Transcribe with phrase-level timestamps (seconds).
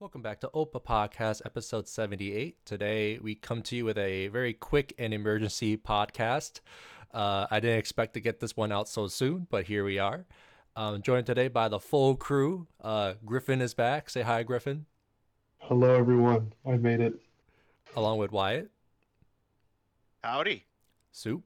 [0.00, 2.64] Welcome back to OPA Podcast, episode 78.
[2.64, 6.60] Today, we come to you with a very quick and emergency podcast.
[7.12, 10.24] Uh, I didn't expect to get this one out so soon, but here we are.
[10.74, 12.66] Um, joined today by the full crew.
[12.80, 14.08] Uh, Griffin is back.
[14.08, 14.86] Say hi, Griffin.
[15.58, 16.54] Hello, everyone.
[16.66, 17.20] I made it.
[17.94, 18.70] Along with Wyatt,
[20.24, 20.64] Howdy.
[21.12, 21.42] Soup,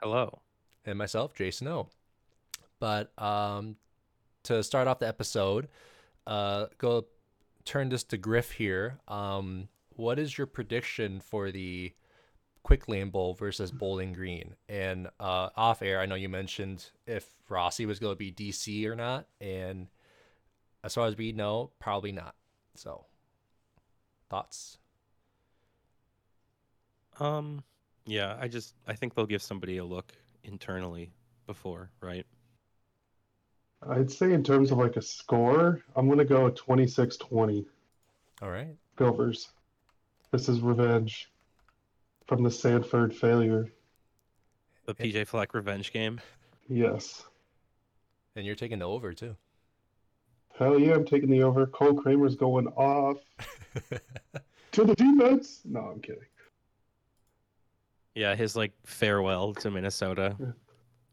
[0.00, 0.40] Hello.
[0.86, 1.88] and myself, Jason O.
[2.78, 3.74] But um,
[4.44, 5.66] to start off the episode,
[6.26, 7.06] uh, go
[7.64, 8.98] turn this to Griff here.
[9.08, 11.92] Um, what is your prediction for the
[12.62, 14.54] Quick Lane Bowl versus Bowling Green?
[14.68, 18.86] And uh, off air, I know you mentioned if Rossi was going to be DC
[18.86, 19.88] or not, and
[20.84, 22.34] as far as we know, probably not.
[22.74, 23.04] So,
[24.30, 24.78] thoughts?
[27.20, 27.62] Um,
[28.06, 31.12] yeah, I just I think they'll give somebody a look internally
[31.46, 32.26] before, right?
[33.88, 37.64] I'd say in terms of like a score, I'm gonna go 26-20
[38.40, 38.74] All right.
[38.96, 39.48] Gophers.
[40.30, 41.30] This is revenge
[42.26, 43.70] from the Sanford failure.
[44.86, 46.20] The PJ Fleck revenge game.
[46.68, 47.24] Yes.
[48.36, 49.36] And you're taking the over too.
[50.58, 51.66] Hell yeah, I'm taking the over.
[51.66, 53.18] Cole Kramer's going off
[54.72, 55.60] to the defense.
[55.64, 56.22] No, I'm kidding.
[58.14, 60.36] Yeah, his like farewell to Minnesota.
[60.38, 60.46] Yeah.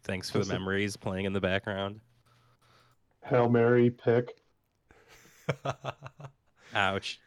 [0.04, 0.56] Thanks for the Listen.
[0.60, 2.00] memories playing in the background.
[3.30, 4.36] Hail Mary pick.
[6.76, 7.20] Ouch.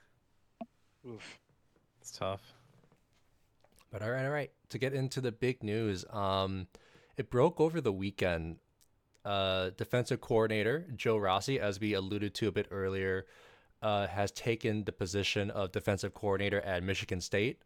[1.06, 1.38] Oof.
[2.00, 2.54] It's tough.
[3.90, 4.50] But all right, all right.
[4.70, 6.66] To get into the big news, um,
[7.16, 8.56] it broke over the weekend.
[9.24, 13.26] Uh, defensive coordinator Joe Rossi, as we alluded to a bit earlier,
[13.80, 17.62] uh, has taken the position of defensive coordinator at Michigan State.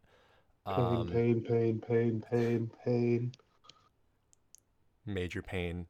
[0.67, 3.31] Pain, Um, pain, pain, pain, pain, pain.
[5.05, 5.87] major pain.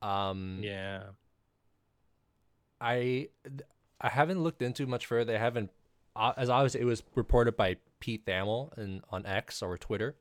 [0.00, 1.10] Um, Yeah.
[2.80, 3.28] I
[4.00, 5.34] I haven't looked into much further.
[5.34, 5.70] I haven't,
[6.16, 10.16] uh, as obviously it was reported by Pete Thamel in, on X or Twitter,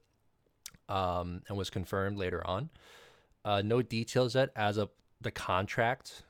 [0.90, 2.70] um, and was confirmed later on.
[3.46, 4.90] Uh, no details yet as of
[5.22, 6.24] the contract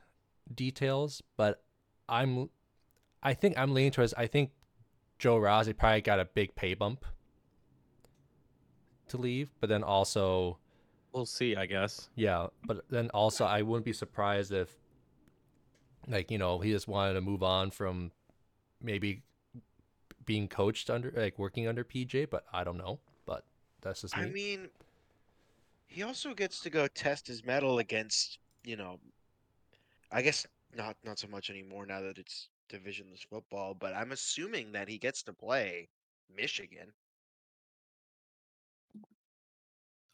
[0.53, 1.63] details, but
[2.07, 2.49] I'm,
[3.23, 4.13] I think I'm leaning towards.
[4.13, 4.51] I think
[5.17, 7.03] Joe Rossi probably got a big pay bump
[9.07, 10.59] to leave, but then also
[11.11, 12.09] We'll see, I guess.
[12.15, 14.69] yeah, but then also I wouldn't be surprised if
[16.09, 18.11] like, you know, he just wanted to move on from
[18.81, 19.23] maybe
[20.25, 22.99] being coached under like working under PJ, but I don't know.
[23.25, 23.43] But
[23.81, 24.23] that's just me.
[24.23, 24.69] I mean,
[25.87, 29.01] he also gets to go test his metal against, you know,
[30.11, 34.71] I guess not not so much anymore now that it's divisionless football, but I'm assuming
[34.73, 35.89] that he gets to play
[36.29, 36.93] Michigan.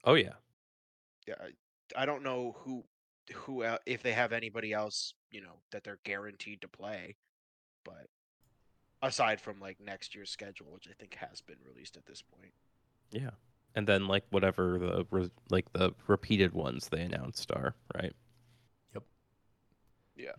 [0.04, 0.36] Oh yeah.
[1.28, 2.86] Yeah, I- I don't know who
[3.34, 7.16] who el- if they have anybody else, you know, that they're guaranteed to play,
[7.84, 8.08] but
[9.02, 12.54] aside from like next year's schedule, which I think has been released at this point.
[13.12, 13.32] Yeah.
[13.76, 18.14] And then like whatever the re- like the repeated ones they announced are, right?
[18.94, 19.04] Yep.
[20.16, 20.32] Yeah.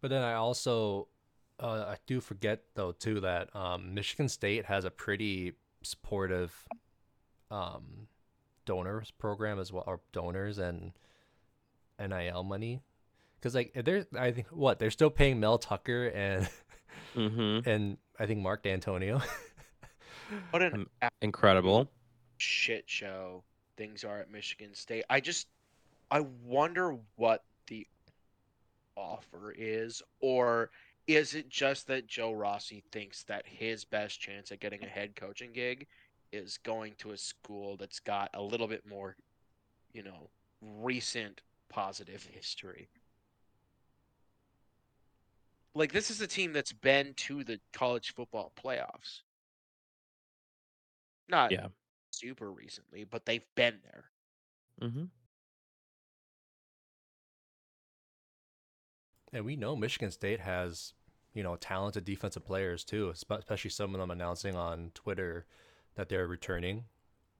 [0.00, 1.08] But then I also
[1.58, 6.66] uh, I do forget though too that um, Michigan State has a pretty supportive
[7.50, 8.08] um,
[8.64, 10.92] donors program as well, or donors and
[11.98, 12.82] NIL money.
[13.38, 16.48] Because like they're I think what they're still paying Mel Tucker and
[17.14, 17.68] Mm-hmm.
[17.68, 19.22] and I think Mark Dantonio.
[20.50, 20.86] What an
[21.22, 21.88] Incredible.
[22.36, 23.44] shit show
[23.76, 25.04] things are at Michigan State.
[25.08, 25.46] I just
[26.10, 27.86] I wonder what the
[28.96, 30.70] offer is or
[31.06, 35.14] is it just that Joe Rossi thinks that his best chance at getting a head
[35.14, 35.86] coaching gig
[36.32, 39.14] is going to a school that's got a little bit more,
[39.92, 40.28] you know,
[40.60, 42.88] recent positive history?
[45.74, 49.20] Like this is a team that's been to the college football playoffs.
[51.28, 51.68] Not Yeah.
[52.10, 54.10] super recently, but they've been there.
[54.80, 55.04] Mm-hmm.
[59.32, 60.94] And we know Michigan State has,
[61.34, 65.46] you know, talented defensive players too, especially some of them announcing on Twitter
[65.96, 66.84] that they're returning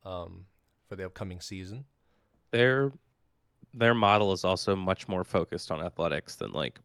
[0.04, 0.46] um,
[0.88, 1.84] for the upcoming season.
[2.50, 2.92] Their
[3.76, 6.80] their model is also much more focused on athletics than like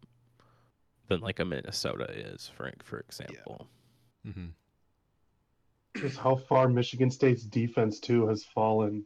[1.07, 3.67] than like a Minnesota is, Frank, for example.
[4.27, 4.47] Mm-hmm.
[5.97, 9.03] just how far Michigan State's defense too has fallen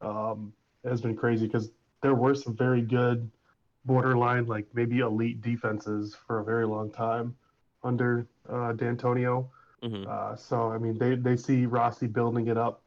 [0.00, 0.52] um,
[0.84, 3.28] has been crazy because there were some very good
[3.84, 7.34] borderline, like maybe elite defenses for a very long time
[7.82, 9.48] under uh, Dantonio.
[9.82, 10.06] Mhm.
[10.06, 12.81] Uh, so I mean, they they see Rossi building it up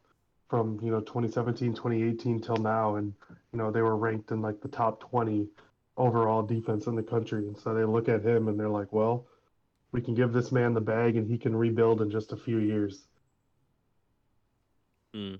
[0.55, 3.13] from you know 2017, 2018 till now, and
[3.51, 5.49] you know they were ranked in like the top 20
[5.97, 9.25] overall defense in the country, and so they look at him and they're like, well,
[9.91, 12.59] we can give this man the bag and he can rebuild in just a few
[12.59, 13.07] years.
[15.13, 15.39] Mm.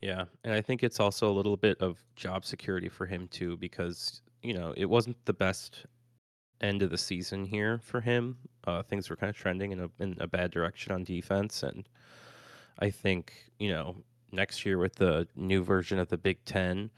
[0.00, 3.56] Yeah, and I think it's also a little bit of job security for him too,
[3.56, 5.86] because you know it wasn't the best
[6.60, 8.38] end of the season here for him.
[8.64, 11.88] Uh, things were kind of trending in a in a bad direction on defense, and
[12.78, 13.96] I think you know
[14.32, 16.90] next year with the new version of the Big Ten,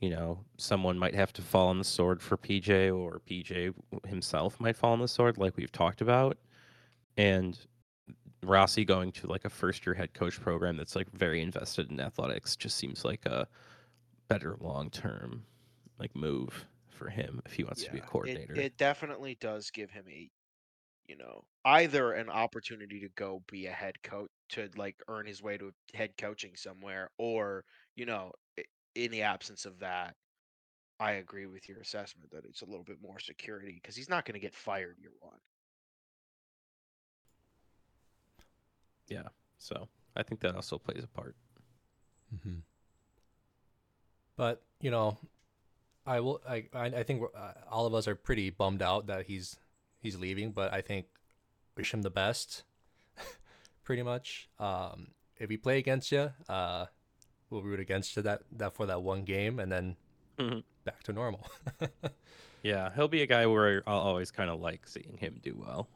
[0.00, 3.74] you know someone might have to fall on the sword for PJ, or PJ
[4.06, 6.38] himself might fall on the sword, like we've talked about,
[7.16, 7.58] and
[8.44, 12.00] Rossi going to like a first year head coach program that's like very invested in
[12.00, 13.46] athletics just seems like a
[14.28, 15.44] better long term
[15.98, 18.54] like move for him if he wants to be a coordinator.
[18.54, 20.30] It, it definitely does give him a,
[21.12, 25.42] you know, either an opportunity to go be a head coach to like earn his
[25.42, 27.64] way to head coaching somewhere, or
[27.96, 28.64] you know, i-
[28.96, 30.16] in the absence of that,
[31.00, 34.24] I agree with your assessment that it's a little bit more security because he's not
[34.26, 35.38] going to get fired year one.
[39.08, 39.28] yeah.
[39.58, 41.36] So I think that also plays a part.
[42.42, 42.60] hmm
[44.36, 45.18] But you know,
[46.06, 46.42] I will.
[46.48, 49.58] I I, I think we're, uh, all of us are pretty bummed out that he's
[50.02, 50.52] he's leaving.
[50.52, 51.06] But I think
[51.76, 52.64] wish him the best.
[53.84, 54.48] pretty much.
[54.58, 55.08] Um,
[55.38, 56.86] if we play against you, uh,
[57.50, 59.96] we'll root against you that that for that one game, and then
[60.38, 60.62] Mhm.
[60.84, 61.46] back to normal.
[62.64, 65.88] Yeah, he'll be a guy where I'll always kind of like seeing him do well.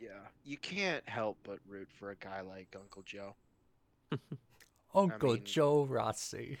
[0.00, 3.34] Yeah, you can't help but root for a guy like Uncle Joe.
[4.94, 6.56] Uncle mean- Joe Rossi.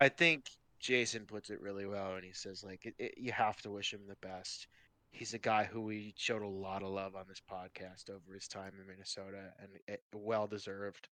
[0.00, 0.48] I think
[0.80, 3.92] Jason puts it really well, and he says like it, it, you have to wish
[3.92, 4.68] him the best.
[5.10, 8.46] He's a guy who we showed a lot of love on this podcast over his
[8.46, 11.08] time in Minnesota, and it, well deserved.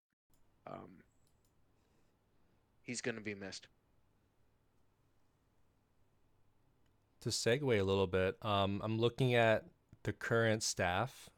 [0.66, 1.02] Um,
[2.82, 3.68] he's going to be missed.
[7.20, 9.64] To segue a little bit, um, I'm looking at
[10.02, 11.30] the current staff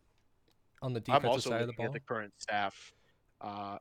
[0.83, 1.87] on the defensive side of the ball.
[1.87, 2.93] at the current staff.
[3.41, 3.79] Uh,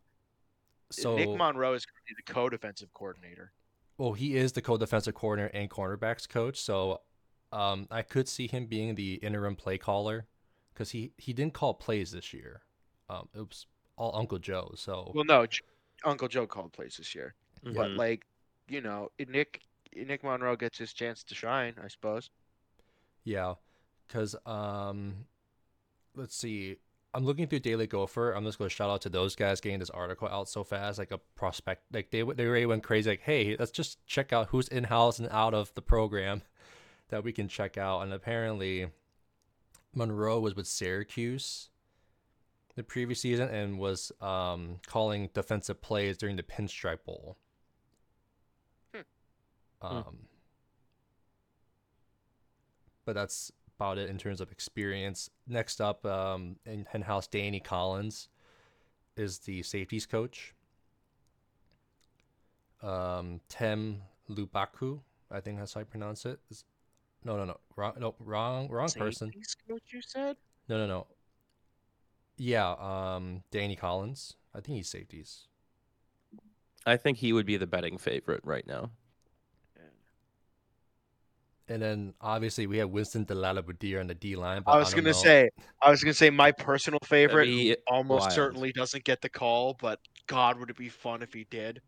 [0.91, 1.85] so Nick Monroe is
[2.15, 3.51] the co-defensive coordinator.
[3.97, 7.01] Well, he is the co-defensive coordinator and cornerbacks coach, so
[7.51, 10.25] um, I could see him being the interim play caller
[10.73, 12.61] because he he didn't call plays this year.
[13.09, 13.65] Um, it was
[13.97, 14.73] all Uncle Joe.
[14.75, 15.61] So Well, no, J-
[16.03, 17.97] Uncle Joe called plays this year, but Mhm.
[17.97, 18.25] like,
[18.67, 19.61] you know, Nick
[19.95, 22.29] Nick Monroe gets his chance to shine, I suppose.
[23.23, 23.55] yeah,
[24.07, 25.25] because um,
[26.15, 26.77] let's see.
[27.13, 28.33] I'm looking through Daily Gopher.
[28.33, 30.99] I'm just going to shout out to those guys getting this article out so fast,
[30.99, 31.83] like a prospect.
[31.93, 33.11] Like they they really went crazy.
[33.11, 36.41] Like, hey, let's just check out who's in house and out of the program
[37.09, 38.01] that we can check out.
[38.01, 38.87] And apparently,
[39.93, 41.69] Monroe was with Syracuse
[42.75, 47.37] the previous season and was um, calling defensive plays during the Pinstripe Bowl.
[48.93, 49.01] Hmm.
[49.81, 50.17] Um,
[53.05, 55.29] but that's about it in terms of experience.
[55.47, 58.27] Next up, um, in in house, Danny Collins
[59.15, 60.53] is the safeties coach.
[62.83, 64.99] Um, Tem Lubaku,
[65.31, 66.39] I think that's how I pronounce it.
[66.51, 66.65] Is-
[67.25, 69.27] no, no, no, wrong, no, wrong, wrong person.
[69.27, 70.37] Safeties coach, you said?
[70.69, 71.07] No, no, no.
[72.37, 74.35] Yeah, um, Danny Collins.
[74.53, 75.47] I think he's safeties.
[76.85, 78.91] I think he would be the betting favorite right now.
[81.67, 84.61] And then obviously we have Winston DeLattiboudere on the D line.
[84.67, 85.13] I was don't gonna know.
[85.13, 85.49] say,
[85.81, 88.33] I was gonna say my personal favorite who be almost wild.
[88.33, 91.81] certainly doesn't get the call, but God, would it be fun if he did?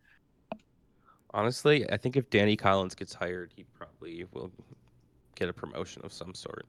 [1.32, 4.52] Honestly, I think if Danny Collins gets hired, he probably will
[5.38, 6.66] get a promotion of some sort.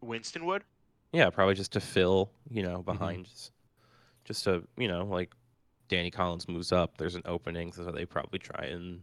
[0.00, 0.62] Winston would.
[1.12, 2.92] Yeah, probably just to fill, you know, mm-hmm.
[2.92, 3.50] behind, s-
[4.24, 5.32] just to, you know, like
[5.88, 9.00] Danny Collins moves up, there's an opening, so they probably try and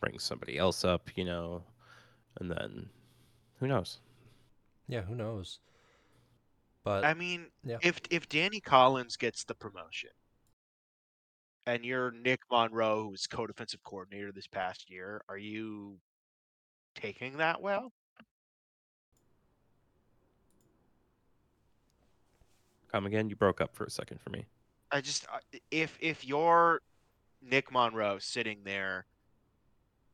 [0.00, 1.62] bring somebody else up, you know,
[2.40, 2.88] and then
[3.58, 3.98] who knows?
[4.88, 5.60] Yeah, who knows?
[6.84, 7.78] But I mean, yeah.
[7.82, 10.10] if if Danny Collins gets the promotion,
[11.66, 15.98] and you're Nick Monroe, who was co-defensive coordinator this past year, are you
[16.94, 17.92] taking that well?
[22.96, 23.28] Come again?
[23.28, 24.46] You broke up for a second for me.
[24.90, 25.26] I just
[25.70, 26.80] if if you're
[27.42, 29.04] Nick Monroe sitting there,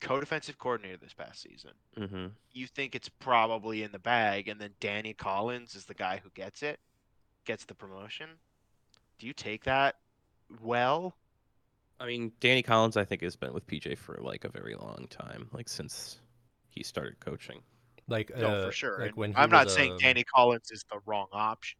[0.00, 2.26] co-defensive coordinator this past season, Mm-hmm.
[2.50, 6.30] you think it's probably in the bag, and then Danny Collins is the guy who
[6.30, 6.80] gets it,
[7.44, 8.30] gets the promotion.
[9.20, 9.94] Do you take that
[10.60, 11.14] well?
[12.00, 15.06] I mean, Danny Collins, I think, has been with PJ for like a very long
[15.08, 16.18] time, like since
[16.68, 17.62] he started coaching.
[18.08, 18.98] like No, uh, for sure.
[19.00, 21.78] Like when I'm not was, saying um, Danny Collins is the wrong option.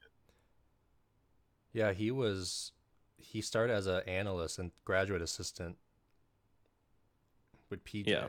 [1.73, 2.73] Yeah, he was.
[3.17, 5.77] He started as an analyst and graduate assistant
[7.71, 8.09] with PJ.
[8.09, 8.27] Yeah.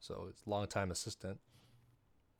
[0.00, 1.38] So it's long time assistant.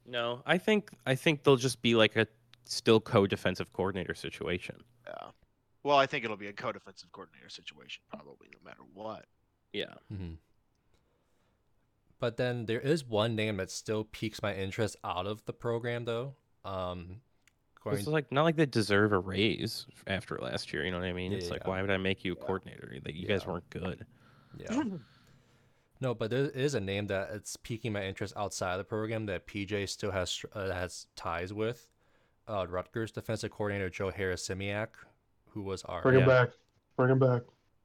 [0.07, 2.27] No, I think I think they'll just be like a
[2.65, 4.77] still co-defensive coordinator situation.
[5.07, 5.29] Yeah.
[5.83, 9.27] Well, I think it'll be a co-defensive coordinator situation, probably no matter what.
[9.73, 9.95] Yeah.
[10.13, 10.35] Mm-hmm.
[12.19, 16.05] But then there is one name that still piques my interest out of the program,
[16.05, 16.35] though.
[16.67, 17.23] Um,
[17.83, 20.85] going It's like not like they deserve a raise after last year.
[20.85, 21.33] You know what I mean?
[21.33, 22.45] It's like why would I make you a Yeah.
[22.47, 22.93] coordinator?
[23.05, 24.07] Like you guys weren't good.
[24.59, 24.83] yeah.
[26.03, 29.27] No, but there is a name that it's piquing my interest outside of the program
[29.27, 31.91] that PJ still has uh, has ties with.
[32.49, 34.89] Uh, Rutgers defensive coordinator Joe Harasymiak,
[35.51, 36.27] who was our Bring him Yeah.
[36.27, 36.51] back.
[36.97, 37.43] Bring him back.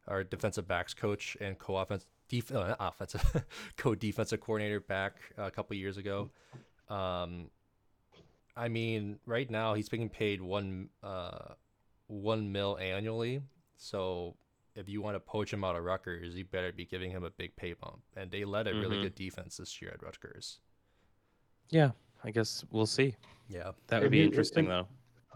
[0.07, 3.43] our defensive backs coach and co-offense def- uh, offensive
[3.77, 6.29] co-defensive coordinator back a couple years ago.
[6.89, 7.49] Um,
[8.57, 11.53] I mean, right now he's being paid one uh
[12.07, 13.41] one mil annually.
[13.77, 14.35] So
[14.75, 17.29] if you want to poach him out of Rutgers, you better be giving him a
[17.29, 17.99] big pay bump.
[18.15, 19.03] And they led a really Mhm.
[19.03, 20.59] good defense this year at Rutgers.
[21.69, 21.91] Yeah,
[22.23, 23.15] I guess we'll see.
[23.49, 23.71] Yeah.
[23.87, 24.87] That would And be you- interesting though.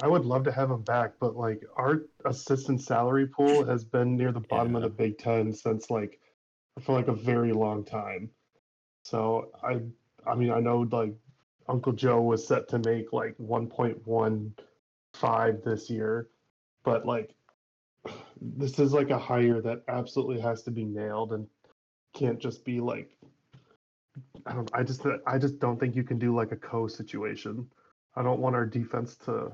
[0.01, 4.15] I would love to have him back, but like our assistant salary pool has been
[4.15, 6.21] near the bottom of the Big Ten since like
[6.79, 8.31] for like a very long time.
[9.03, 9.81] So I
[10.25, 11.13] I mean I know like
[11.69, 16.27] Uncle Joe was set to make like 1.15 this year,
[16.83, 17.33] but like
[18.41, 21.47] this is like a hire that absolutely has to be nailed and
[22.13, 23.15] can't just be like
[24.45, 27.69] I don't I just I just don't think you can do like a co situation.
[28.15, 29.51] I don't want our defense to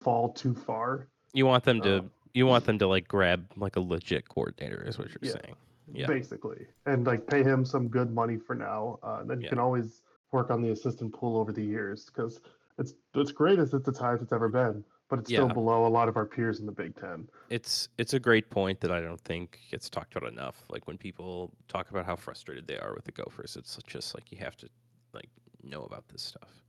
[0.00, 1.08] fall too far.
[1.34, 4.82] You want them to Um, you want them to like grab like a legit coordinator
[4.86, 5.32] is what you're Yeah.
[5.32, 5.56] saying.
[5.92, 6.06] Yeah.
[6.06, 9.00] basically, and like pay him some good money for now.
[9.02, 9.50] Uh, then you Yeah.
[9.50, 10.02] can always
[10.32, 12.40] work on the assistant pool over the years because
[12.78, 15.88] it's it's great as it's the times it's ever been, but it's still below a
[15.88, 17.28] lot of our peers in the Big Ten.
[17.50, 20.64] It's it's a great point that I don't think gets talked about enough.
[20.68, 24.30] Like when people talk about how frustrated they are with the Gophers, it's just like
[24.32, 24.68] you have to
[25.12, 25.28] like
[25.62, 26.62] know about this stuff.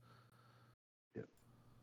[1.14, 1.22] Yeah,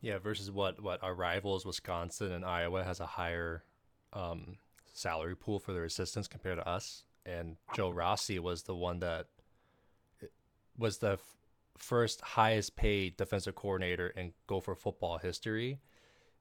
[0.00, 0.18] Yeah.
[0.18, 3.64] versus what what our rivals Wisconsin and Iowa has a higher
[4.12, 4.58] um,
[4.92, 7.04] salary pool for their assistants compared to us.
[7.26, 9.26] And Joe Rossi was the one that
[10.78, 11.36] was the f-
[11.78, 15.80] first highest paid defensive coordinator in Gopher football history.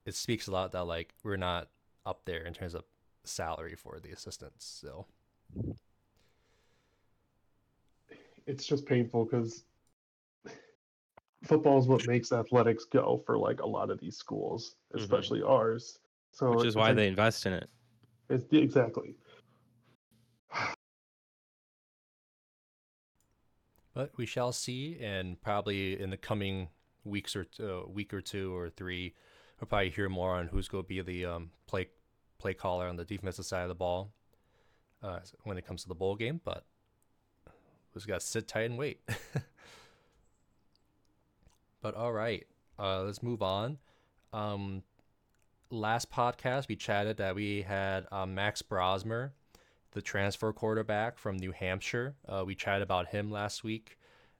[0.06, 1.70] It speaks a lot that like we're not
[2.06, 2.84] up there in terms of
[3.24, 4.66] salary for the assistants.
[4.66, 5.06] So
[8.48, 9.64] It's just painful because
[11.44, 15.00] football is what makes athletics go for like a lot of these schools, Mhm.
[15.02, 16.00] especially ours.
[16.32, 17.70] So Which is why like- they invest in it.
[18.30, 19.16] it's exactly.
[24.00, 26.70] But we shall see, and probably in the coming
[27.04, 29.14] weeks or two, week or two or three,
[29.60, 31.90] we'll probably hear more on who's going to be the um, play
[32.38, 34.14] play caller on the defensive side of the ball
[35.04, 36.40] uh, when it comes to the bowl game.
[36.46, 36.64] But
[37.46, 39.02] we just got to sit tight and wait.
[41.82, 42.48] but all right,
[42.80, 43.80] uh, let's move on.
[44.32, 44.82] Um,
[45.70, 49.32] last podcast we chatted that we had uh, Max Brosmer
[49.92, 52.16] the transfer quarterback from New Hampshire.
[52.28, 53.98] Uh, we chatted about him last week.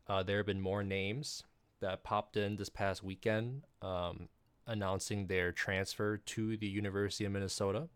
[0.08, 1.44] Uh, there have been more names
[1.82, 4.28] that popped in this past weekend um,
[4.68, 7.88] announcing their transfer to the University of Minnesota.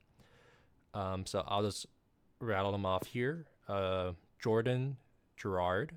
[0.94, 1.86] Um, so I'll just
[2.40, 3.46] rattle them off here.
[3.68, 4.98] Uh, Jordan
[5.38, 5.94] Gerard,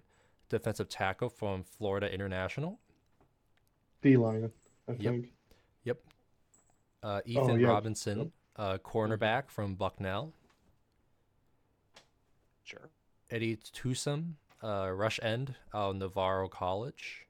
[0.49, 2.79] defensive tackle from Florida International.
[4.03, 4.51] D line,
[4.89, 5.01] I Yep.
[5.01, 5.33] think.
[5.85, 5.99] Yep.
[7.03, 7.69] Uh, Ethan yeah.
[7.69, 8.29] Robinson, Yep.
[8.57, 10.33] uh, cornerback from Bucknell.
[12.66, 12.90] Sure.
[13.30, 17.26] Eddie Tusum, uh, rush end out of Navarro College.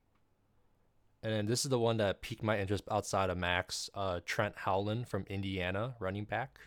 [1.23, 4.55] And then this is the one that piqued my interest outside of Max, uh, Trent
[4.57, 6.59] Howland from Indiana, running back.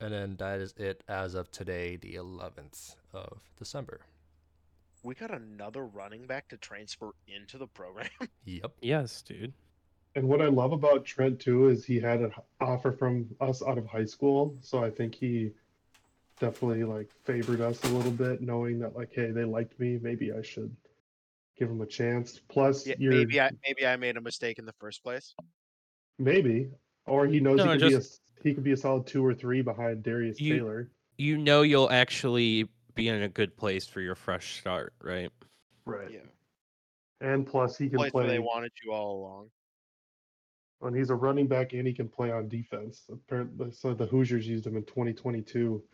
[0.00, 4.02] And then that is it as of today, the 11th of December.
[5.02, 8.08] We got another running back to transfer into the program.
[8.44, 8.72] Yep.
[8.82, 9.52] Yes, dude.
[10.14, 13.78] And what I love about Trent too is he had an offer from us out
[13.78, 15.52] of high school, so I think he
[16.38, 20.32] definitely like favored us a little bit, knowing that like, hey, they liked me, maybe
[20.32, 20.74] I should
[21.58, 22.40] give him a chance.
[22.48, 25.34] Plus, Yeah, you're maybe I maybe I made a mistake in the first place.
[26.18, 26.70] maybe,
[27.06, 28.00] or he knows No, he could be a
[28.42, 30.90] he could be a solid two or three behind Darius You- Taylor.
[31.18, 35.30] You know you'll actually be in a good place for your fresh start, right?
[35.84, 36.10] Right.
[36.10, 36.20] Yeah.
[37.20, 39.50] And plus, he can Place where play they wanted you all along.
[40.80, 43.02] And he's a running back and he can play on defense.
[43.12, 45.84] Apparently, so the Hoosiers used him in 2022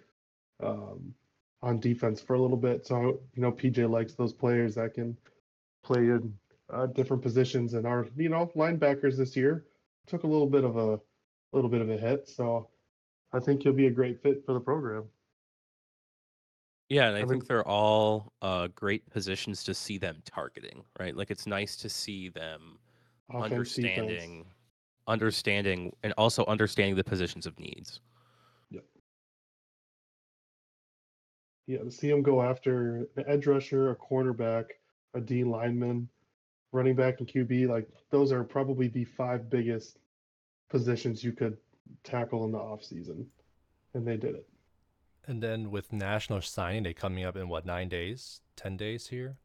[0.62, 1.14] um,
[1.62, 2.86] on defense for a little bit.
[2.86, 5.16] So you know, PJ likes those players that can
[5.84, 6.32] play in
[6.72, 7.74] uh, different positions.
[7.74, 9.66] And our you know linebackers this year
[10.06, 11.00] took a little bit of a
[11.52, 12.28] little bit of a hit.
[12.28, 12.68] So
[13.32, 15.04] I think he'll be a great fit for the program.
[16.88, 21.14] Yeah, and I Every- think they're all uh, great positions to see them targeting, right?
[21.14, 22.78] Like it's nice to see them
[23.28, 23.98] Offense, defense.
[23.98, 24.46] understanding,
[25.06, 28.00] understanding, and also understanding the positions of needs.
[31.68, 34.64] Yeah, to see him go after an edge rusher, a cornerback,
[35.12, 36.08] a D lineman,
[36.72, 39.98] running back, and QB, like those are probably the five biggest
[40.70, 41.58] positions you could
[42.04, 43.26] tackle in the offseason.
[43.92, 44.48] And they did it.
[45.26, 49.37] And then with National Signing Day coming up in what nine days, ten days here,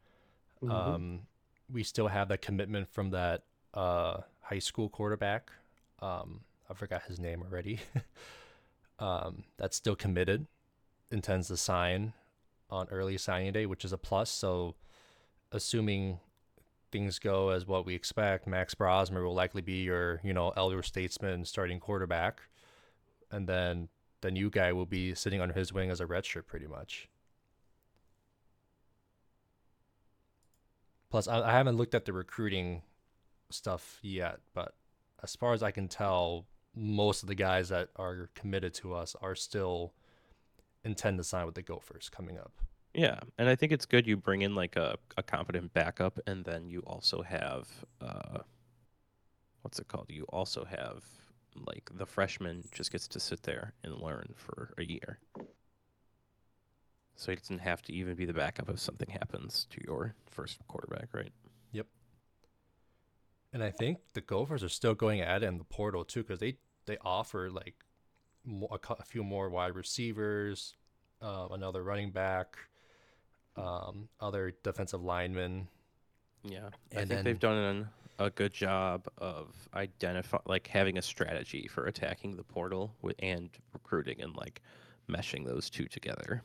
[0.62, 0.72] Mhm.
[0.72, 1.28] um,
[1.70, 5.52] we still have that commitment from that uh, high school quarterback.
[6.00, 7.82] Um, I forgot his name already.
[9.00, 10.48] um, that's still committed,
[11.14, 12.14] intends to sign
[12.70, 14.30] on early signing day, which is a plus.
[14.30, 14.76] So,
[15.52, 16.20] assuming
[16.92, 20.84] things go as what we expect, Max Brosmer will likely be your, you know, elder
[20.84, 22.42] statesman starting quarterback,
[23.32, 23.90] and then
[24.22, 27.10] the new guy will be sitting under his wing as a redshirt, pretty much.
[31.10, 32.82] Plus, I, I haven't looked at the recruiting
[33.50, 34.74] stuff yet, but
[35.22, 39.16] as far as I can tell, most of the guys that are committed to us
[39.22, 39.94] are still
[40.84, 42.52] intend to sign with the Gophers coming up.
[42.94, 46.46] Yeah, and I think it's good you bring in like a, a competent backup, and
[46.46, 47.68] then you also have
[48.02, 48.40] uh,
[49.64, 50.06] what's it called?
[50.10, 51.04] You also have
[51.56, 55.20] like the freshman just gets to sit there and learn for a year,
[57.16, 60.60] so he doesn't have to even be the backup if something happens to your first
[60.68, 61.32] quarterback, right?
[61.72, 61.88] Yep.
[63.54, 66.40] And I think the Gophers are still going at it in the portal too, because
[66.40, 67.76] they they offer like
[68.48, 70.76] a, a few more wide receivers,
[71.22, 72.58] uh, another running back,
[73.56, 75.68] um, other defensive linemen.
[76.44, 81.68] Yeah, I think they've then- done a good job of identify like having a strategy
[81.68, 84.62] for attacking the portal with, and recruiting and like
[85.10, 86.44] meshing those two together.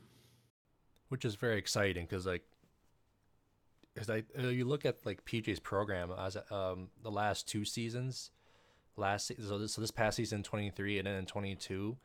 [1.09, 2.43] which is very exciting because like
[3.95, 8.31] because I you look at like PJ's program as um the last two seasons,
[8.99, 11.97] last se- so this, so this past season twenty three and then in twenty two,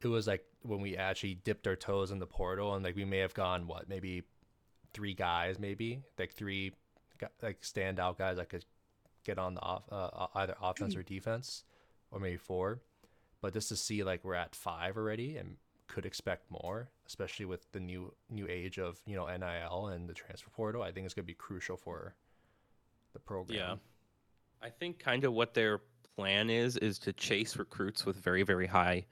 [0.00, 3.04] it was like when we actually dipped our toes in the portal and like we
[3.04, 4.22] may have gone what maybe
[4.92, 6.72] three guys maybe like three
[7.18, 8.64] gu- like standout guys that could
[9.24, 11.64] get on the off uh, either offense or defense
[12.10, 12.80] or maybe four,
[13.42, 15.56] but just to see like we're at five already and
[15.88, 20.14] could expect more, especially with the new new age of you know NIL and the
[20.14, 20.82] transfer portal.
[20.82, 22.14] I think it's going to be crucial for
[23.12, 23.58] the program.
[23.58, 23.74] Yeah.
[24.62, 25.80] I think kind of what their
[26.16, 29.04] plan is is to chase recruits with very very high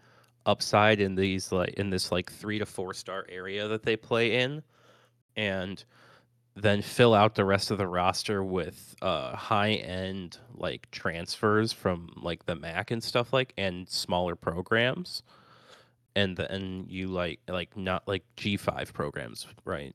[0.46, 4.40] upside in these like in this like 3 to 4 star area that they play
[4.40, 4.62] in
[5.36, 5.84] and
[6.56, 12.10] then fill out the rest of the roster with uh high end like transfers from
[12.16, 15.22] like the MAC and stuff like and smaller programs
[16.16, 19.94] and then you like like not like G5 programs, right?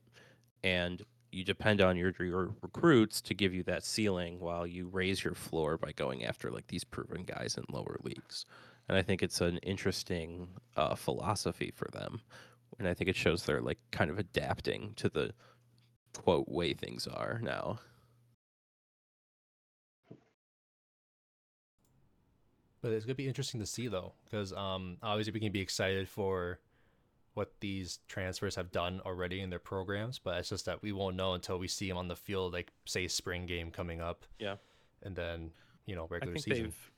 [0.62, 5.22] And you depend on your your recruits to give you that ceiling while you raise
[5.24, 8.44] your floor by going after like these proven guys in lower leagues.
[8.88, 12.22] And I think it's an interesting uh, philosophy for them,
[12.78, 15.32] and I think it shows they're like kind of adapting to the
[16.16, 17.78] quote way things are now.
[22.82, 26.08] But it's gonna be interesting to see though, because um, obviously we can be excited
[26.08, 26.58] for
[27.34, 31.16] what these transfers have done already in their programs, but it's just that we won't
[31.16, 34.24] know until we see them on the field, like say spring game coming up.
[34.38, 34.56] Yeah.
[35.02, 35.50] And then
[35.86, 36.62] you know I regular think season.
[36.64, 36.90] they've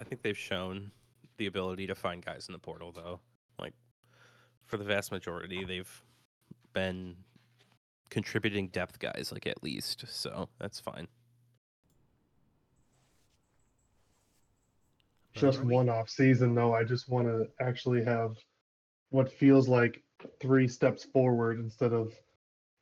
[0.00, 0.90] I think they've shown
[1.36, 3.20] the ability to find guys in the portal though.
[3.58, 3.74] Like
[4.66, 6.02] for the vast majority they've
[6.72, 7.16] been
[8.10, 10.04] contributing depth guys like at least.
[10.08, 11.06] So that's fine.
[15.32, 18.36] just one off season though i just want to actually have
[19.10, 20.02] what feels like
[20.40, 22.12] three steps forward instead of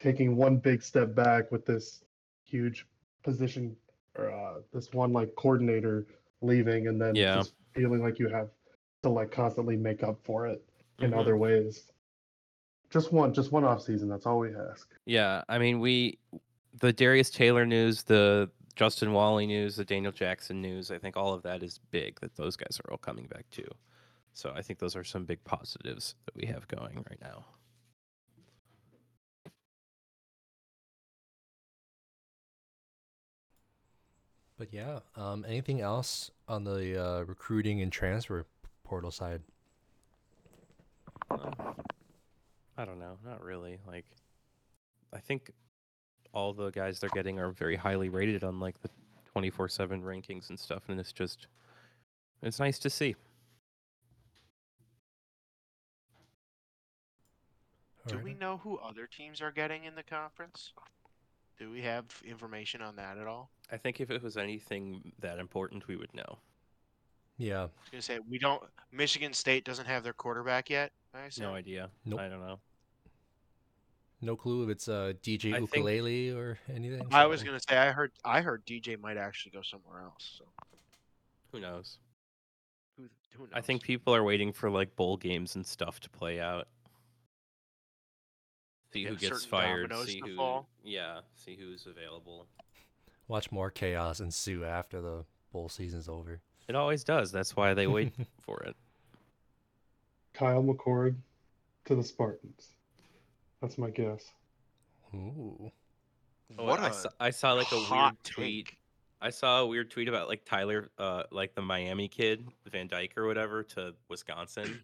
[0.00, 2.02] taking one big step back with this
[2.44, 2.86] huge
[3.22, 3.76] position
[4.16, 6.06] or uh, this one like coordinator
[6.40, 7.36] leaving and then Yeah.
[7.36, 8.48] just feeling like you have
[9.02, 10.62] to like constantly make up for it
[11.00, 11.18] in Mhm.
[11.20, 11.92] other ways
[12.90, 16.18] just one just one off season that's all we ask Yeah, I mean, we
[16.80, 20.90] the Darius Taylor news, the Justin Walley news, the Daniel Jackson news.
[20.92, 22.20] I think all of that is big.
[22.20, 23.66] That those guys are all coming back too.
[24.32, 27.44] So I think those are some big positives that we have going right now.
[34.58, 38.44] But yeah, um, anything else on the uh, recruiting and transfer
[38.82, 39.40] portal side?
[41.30, 41.72] Uh,
[42.76, 43.78] I don't know, not really.
[43.86, 44.06] Like,
[45.12, 45.52] I think
[46.32, 48.90] all the guys they're getting are very highly rated on like the
[49.30, 51.46] twenty four seven rankings and stuff, and it's just
[52.42, 53.14] it's nice to see.
[58.08, 60.72] Do we know who other teams are getting in the conference?
[61.58, 63.50] Do we have information on that at all?
[63.72, 66.38] I think if it was anything that important, we would know.
[67.36, 67.60] Yeah.
[67.60, 68.62] I was gonna say we don't.
[68.92, 70.92] Michigan State doesn't have their quarterback yet.
[71.14, 71.46] I assume.
[71.46, 71.90] No idea.
[72.04, 72.20] Nope.
[72.20, 72.58] I don't know.
[74.20, 77.06] No clue if it's uh, DJ I think- Uiagalelei or anything.
[77.12, 80.38] I was gonna say I heard I heard DJ might actually go somewhere else.
[80.38, 80.44] So
[81.52, 81.98] Who knows?
[82.96, 83.04] who,
[83.36, 83.52] who knows?
[83.54, 86.66] I think people are waiting for like bowl games and stuff to play out.
[88.92, 89.92] See who gets fired.
[90.06, 90.36] See who.
[90.36, 90.68] fall.
[90.82, 91.20] Yeah.
[91.34, 92.46] See who's available.
[93.28, 96.40] Watch more chaos ensue after the bowl season's over.
[96.68, 97.30] It always does.
[97.30, 98.76] That's why they wait for it.
[100.32, 101.16] Kyle McCord
[101.86, 102.68] to the Spartans.
[103.60, 104.32] That's my guess.
[105.14, 105.70] Ooh.
[106.58, 108.66] Oh, what I a saw, I saw like a weird tweet.
[108.66, 108.78] take.
[109.20, 113.14] I saw a weird tweet about like Tyler, uh, like the Miami kid, Van Dyke
[113.16, 114.80] or whatever, to Wisconsin.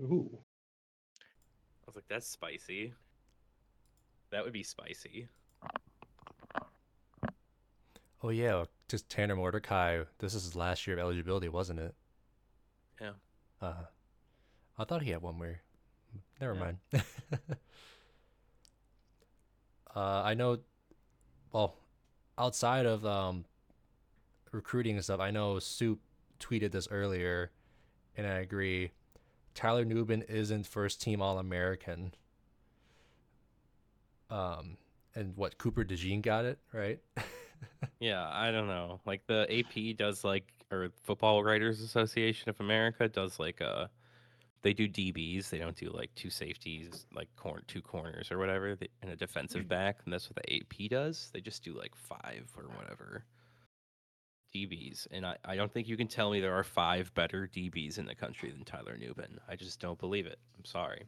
[0.00, 0.30] Ooh.
[1.20, 2.94] I was like, that's spicy.
[4.32, 5.28] That would be spicy.
[8.22, 10.02] Oh yeah, just Tanner Mordecai.
[10.18, 11.94] This is his last year of eligibility, wasn't it?
[13.00, 13.12] Yeah.
[13.60, 13.84] Uh,
[14.78, 15.60] I thought he had one more.
[16.40, 16.60] Never Yeah.
[16.60, 16.78] mind.
[19.94, 20.58] uh, I know.
[21.52, 21.74] Well,
[22.38, 23.44] outside of um,
[24.50, 26.00] recruiting and stuff, I know Soup
[26.40, 27.50] tweeted this earlier,
[28.16, 28.92] and I agree.
[29.54, 32.14] Tyler Nubin isn't first team All American.
[34.32, 34.76] Um,
[35.14, 36.98] and what Cooper DeJean got it right.
[38.00, 39.00] Yeah, I don't know.
[39.06, 43.86] Like the AP does like, or Football Writers Association of America does like uh
[44.62, 45.50] they do DBs.
[45.50, 49.16] They don't do like two safeties, like corn two corners or whatever, they, and a
[49.16, 50.00] defensive back.
[50.04, 51.30] And that's what the AP does.
[51.32, 53.24] They just do like five or whatever
[54.54, 55.08] DBs.
[55.10, 58.06] And I, I don't think you can tell me there are five better DBs in
[58.06, 59.38] the country than Tyler Nubin.
[59.48, 60.38] I just don't believe it.
[60.56, 61.06] I'm sorry.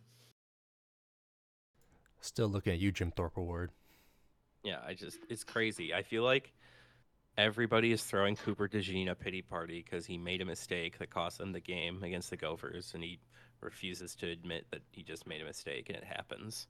[2.25, 3.71] Still looking at you, Jim Thorpe Award.
[4.63, 5.93] Yeah, I just it's crazy.
[5.93, 6.55] I feel like
[7.37, 11.37] everybody is throwing Cooper DeJean a pity party because he made a mistake that cost
[11.37, 13.19] them the game against the Gophers, and he
[13.61, 16.67] refuses to admit that he just made a mistake and it happens.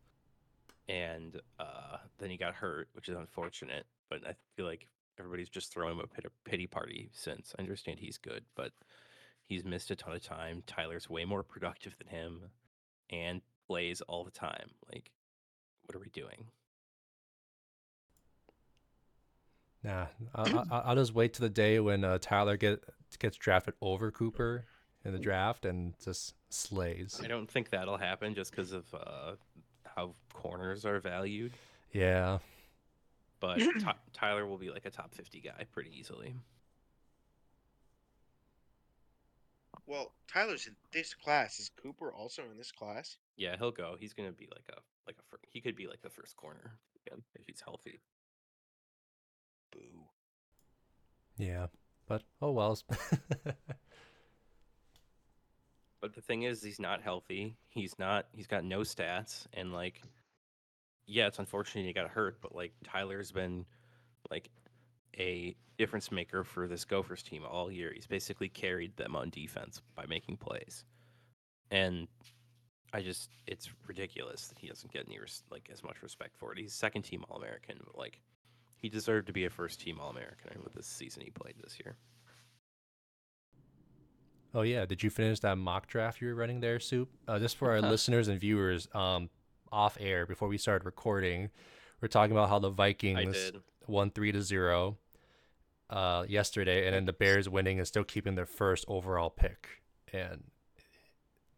[0.89, 3.87] And uh, then he got hurt, which is unfortunate.
[4.11, 4.89] But I feel like
[5.21, 7.55] everybody's just throwing him a pity party since.
[7.57, 8.73] I understand he's good, but
[9.45, 10.65] he's missed a ton of time.
[10.67, 12.41] Tyler's way more productive than him,
[13.09, 14.71] and plays all the time.
[14.93, 15.13] Like,
[15.87, 16.47] what are we doing?
[19.83, 22.83] Nah, I'll, I'll, I'll just wait to the day when uh, Tyler get
[23.19, 24.65] gets drafted over Cooper
[25.05, 27.21] in the draft and just slays.
[27.23, 29.33] I don't think that'll happen just because of uh,
[29.95, 31.53] how corners are valued.
[31.93, 32.39] Yeah,
[33.41, 36.35] But Ty- Tyler will be like a top 50 guy pretty easily.
[39.87, 41.61] Well, Tyler's in this class.
[41.61, 43.19] Is Cooper also in this class?
[43.37, 43.97] Yeah, he'll go.
[43.99, 46.79] He's gonna be like a like a fir- he could be like the first corner
[47.07, 48.01] again if he's healthy.
[49.73, 50.05] Boo.
[51.37, 51.67] yeah,
[52.09, 52.79] but oh well.
[56.05, 57.57] But the thing is, he's not healthy.
[57.71, 58.27] He's not.
[58.35, 60.03] He's got no stats, and like,
[61.07, 62.43] yeah, it's unfortunate he got hurt.
[62.43, 63.65] But like, Tyler's been
[64.31, 64.51] like
[65.19, 67.93] a difference maker for this Gophers team all year.
[67.95, 70.85] He's basically carried them on defense by making plays,
[71.71, 72.09] and
[72.93, 76.53] I just it's ridiculous that he doesn't get any res- like as much respect for
[76.53, 76.59] it.
[76.59, 77.79] He's second team All American.
[77.95, 78.21] Like,
[78.77, 81.79] he deserved to be a first team All American with this season he played this
[81.85, 81.97] year.
[84.55, 87.09] oh yeah, did you finish that mock draft you were running there, Soup?
[87.27, 89.29] Uh, just for our listeners and viewers, um,
[89.73, 91.51] off air before we started recording,
[92.01, 93.53] we're talking about how the Vikings
[93.89, 94.97] won three to zero
[95.91, 99.69] uh, yesterday, and then the Bears winning and still keeping their first overall pick.
[100.13, 100.45] And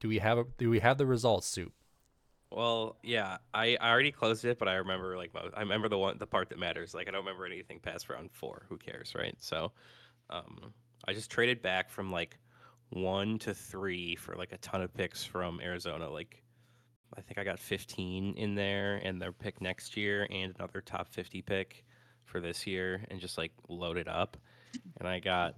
[0.01, 1.73] do we have a, do we have the results, Soup?
[2.51, 6.17] Well, yeah, I, I already closed it, but I remember like I remember the one
[6.19, 6.95] the part that matters.
[6.95, 8.67] Like I don't remember anything past round four.
[8.69, 9.35] Who cares, right?
[9.39, 9.73] So,
[10.31, 10.73] um,
[11.07, 12.39] I just traded back from like
[12.91, 16.09] one to three for like a ton of picks from Arizona.
[16.09, 16.43] Like
[17.17, 21.09] I think I got 15 in there, and their pick next year, and another top
[21.09, 21.85] 50 pick
[22.27, 24.37] for this year, and just like loaded up.
[24.99, 25.55] And I got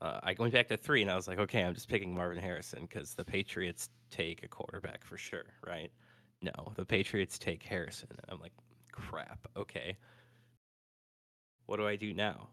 [0.00, 2.38] uh, I went back to three, and I was like, okay, I'm just picking Marvin
[2.38, 5.90] Harrison because the Patriots take a quarterback for sure, right?
[6.40, 8.08] No, the Patriots take Harrison.
[8.28, 8.52] I'm like,
[8.92, 9.48] crap.
[9.56, 9.96] Okay,
[11.66, 12.48] what do I do now?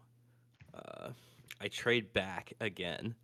[0.74, 1.10] Uh,
[1.60, 3.14] I trade back again,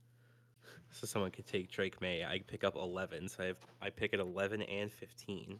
[0.93, 2.25] so someone could take Drake Maye.
[2.25, 5.59] I pick up 11, so I have I pick at 11 and 15,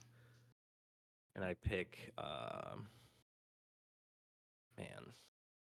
[1.35, 2.87] and I pick um,
[4.79, 5.13] man,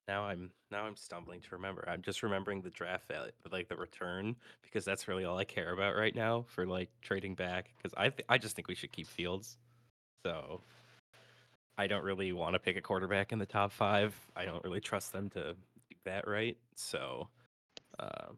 [0.09, 1.85] Now I'm now I'm stumbling to remember.
[1.89, 5.73] I'm just remembering the draft value, like the return, because that's really all I care
[5.73, 7.71] about right now for like trading back.
[7.77, 9.59] Because I th- I just think we should keep Fields.
[10.27, 10.61] So
[11.79, 14.15] I don't really want to pick a quarterback in the top five.
[14.37, 16.57] I don't really trust them to do that right.
[16.75, 17.29] So
[17.99, 18.33] uh,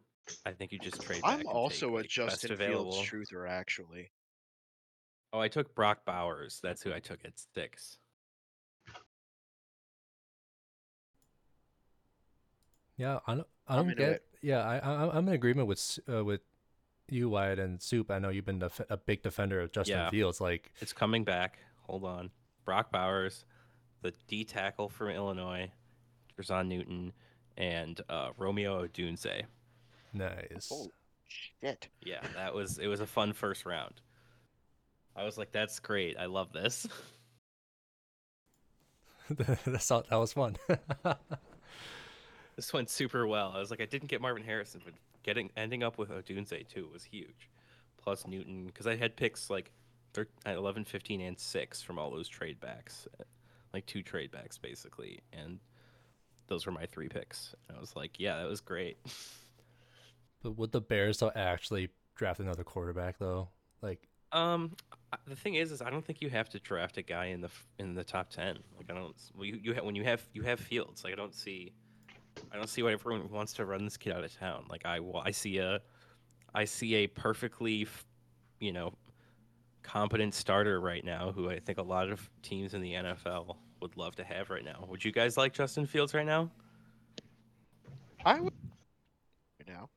[0.45, 1.21] I think you just trade.
[1.23, 2.57] I'm also take, a like, Justin.
[2.57, 4.11] Fields truther, actually.
[5.33, 6.59] Oh, I took Brock Bowers.
[6.61, 7.97] That's who I took at six.
[12.97, 14.09] Yeah, I don't, I I'm don't get.
[14.09, 14.23] it.
[14.41, 16.41] Yeah, I, I I'm in agreement with uh, with
[17.09, 18.09] you, Wyatt, and Soup.
[18.09, 20.09] I know you've been def- a big defender of Justin Yeah.
[20.09, 20.39] Fields.
[20.41, 21.59] Like, It's coming back.
[21.83, 22.29] Hold on.
[22.63, 23.45] Brock Bowers,
[24.01, 25.71] the D tackle from Illinois,
[26.39, 27.13] Jer'Zhan Newton,
[27.57, 29.43] and uh, Romeo Odunze.
[30.13, 30.69] nice.
[30.71, 30.89] Oh
[31.27, 31.89] shit!
[32.01, 34.01] Yeah, that was it was a fun first round.
[35.15, 36.17] I was like, that's great.
[36.17, 36.87] I love this.
[39.65, 40.55] That's all, that was fun.
[42.55, 43.51] this went super well.
[43.55, 46.89] I was like, I didn't get Marvin Harrison, but getting ending up with Odunze too
[46.91, 47.49] was huge.
[47.97, 49.71] Plus Newton, because I had picks like
[50.13, 53.07] thir- at 11, 15, and 6 from all those trade backs.
[53.19, 53.23] uh,
[53.73, 55.21] Like two trade backs, basically.
[55.33, 55.59] And
[56.47, 57.55] those were my three picks.
[57.67, 58.97] And I was like, yeah, that was great.
[60.43, 63.49] but would the Bears though actually draft another quarterback though?
[63.81, 64.75] Like, Um,
[65.27, 67.49] the thing is, is I don't think you have to draft a guy in the
[67.79, 68.59] in the top ten.
[68.77, 69.15] Like I don't.
[69.35, 71.03] Well, you, you ha- when you have you have Fields.
[71.03, 71.73] Like I don't see,
[72.51, 74.65] I don't see why everyone wants to run this kid out of town.
[74.69, 75.81] Like I I see a,
[76.53, 77.87] I see a perfectly,
[78.59, 78.93] you know,
[79.83, 83.97] competent starter right now who I think a lot of teams in the NFL would
[83.97, 84.85] love to have right now.
[84.89, 86.49] Would you guys like Justin Fields right now?
[88.25, 88.53] I would.
[89.59, 89.89] Right now,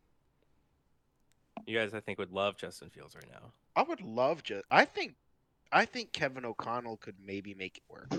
[1.66, 3.52] You guys, I think, would love Justin Fields right now.
[3.74, 4.64] I would love just.
[4.70, 5.14] I think,
[5.72, 8.12] I think Kevin O'Connell could maybe make it work.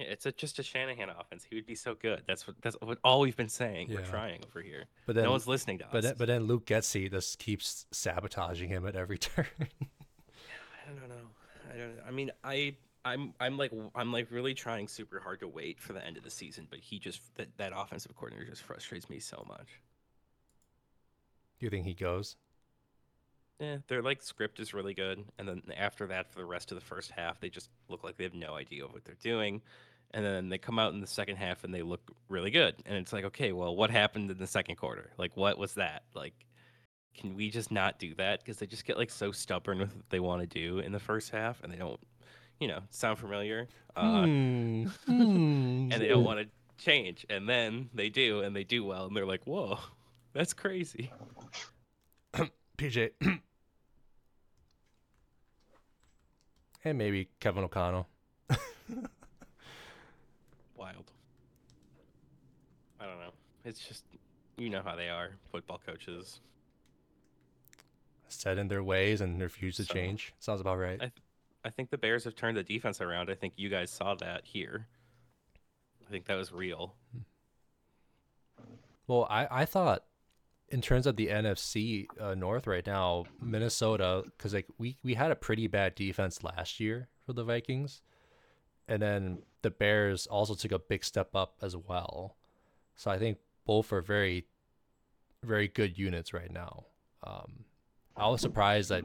[0.00, 1.46] Yeah, it's a, just a Shanahan offense.
[1.48, 2.22] He would be so good.
[2.26, 3.88] That's what that's what all we've been saying.
[3.90, 4.84] We're trying over here.
[5.04, 5.90] but then no one's listening to us.
[5.92, 9.46] but then, but then Luke Getsy just keeps sabotaging him at every turn.
[9.60, 11.26] I don't know.
[11.72, 11.98] I don't.
[12.08, 15.92] I mean, I I'm I'm like I'm like really trying super hard to wait for
[15.92, 19.18] the end of the season, but he just that that offensive coordinator just frustrates me
[19.20, 19.80] so much.
[21.58, 22.36] Do you think he goes?
[23.58, 26.76] Yeah, their like script is really good, and then after that, for the rest of
[26.78, 29.60] the first half, they just look like they have no idea of what they're doing,
[30.12, 32.96] and then they come out in the second half and they look really good, and
[32.96, 35.10] it's like, okay, well, what happened in the second quarter?
[35.18, 36.02] Like, what was that?
[36.14, 36.34] Like,
[37.14, 38.40] can we just not do that?
[38.40, 40.98] Because they just get like so stubborn with what they want to do in the
[41.00, 42.00] first half, and they don't,
[42.58, 44.84] you know, sound familiar, uh, Hmm.
[45.06, 45.12] Hmm.
[45.92, 46.46] and they don't want to
[46.82, 49.78] change, and then they do, and they do well, and they're like, whoa,
[50.32, 51.10] that's crazy.
[52.78, 53.10] PJ.
[56.84, 58.06] and maybe Kevin O'Connell.
[60.76, 61.10] wild.
[62.98, 63.32] I don't know.
[63.64, 64.04] It's just
[64.56, 66.40] you know how they are, football coaches.
[68.28, 70.32] Set in their ways and refuse to So, change.
[70.38, 71.00] Sounds about right.
[71.02, 71.12] I-
[71.62, 73.28] I think the Bears have turned the defense around.
[73.28, 74.86] I think you guys saw that here.
[76.06, 76.94] I think that was real.
[79.06, 80.04] Well, I, I thought
[80.70, 85.30] in terms of the NFC uh, North right now, Minnesota, because like we, we had
[85.30, 88.00] a pretty bad defense last year for the Vikings,
[88.88, 92.36] and then the Bears also took a big step up as well.
[92.96, 94.46] So I think both are very,
[95.44, 96.84] very good units right now.
[97.22, 97.64] Um,
[98.16, 99.04] I was surprised that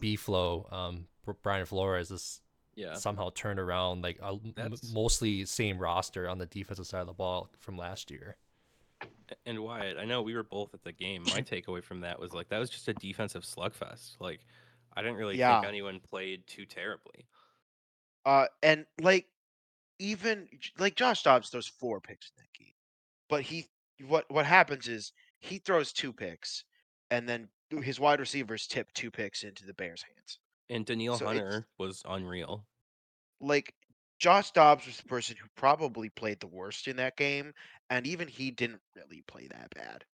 [0.00, 1.06] B Flow, um,
[1.42, 2.40] Brian Flores, is
[2.74, 2.94] Yeah.
[2.94, 7.12] somehow turned around like a, m- mostly same roster on the defensive side of the
[7.12, 8.36] ball from last year.
[9.44, 11.22] And Wyatt, I know we were both at the game.
[11.24, 14.16] My takeaway from that was like that was just a defensive slugfest.
[14.20, 14.40] Like
[14.94, 15.60] I didn't really Yeah.
[15.60, 17.26] think anyone played too terribly.
[18.24, 19.26] Uh, and like,
[19.98, 22.72] even like Josh Dobbs throws four picks in that game,
[23.28, 23.66] but he
[24.06, 26.64] what what happens is he throws two picks,
[27.10, 27.48] and then
[27.82, 30.38] his wide receivers tip two picks into the Bears' hands.
[30.68, 32.66] And Danielle So Hunter was unreal.
[33.40, 33.74] Like
[34.18, 37.52] Josh Dobbs was the person who probably played the worst in that game,
[37.90, 40.04] and even he didn't really play that bad.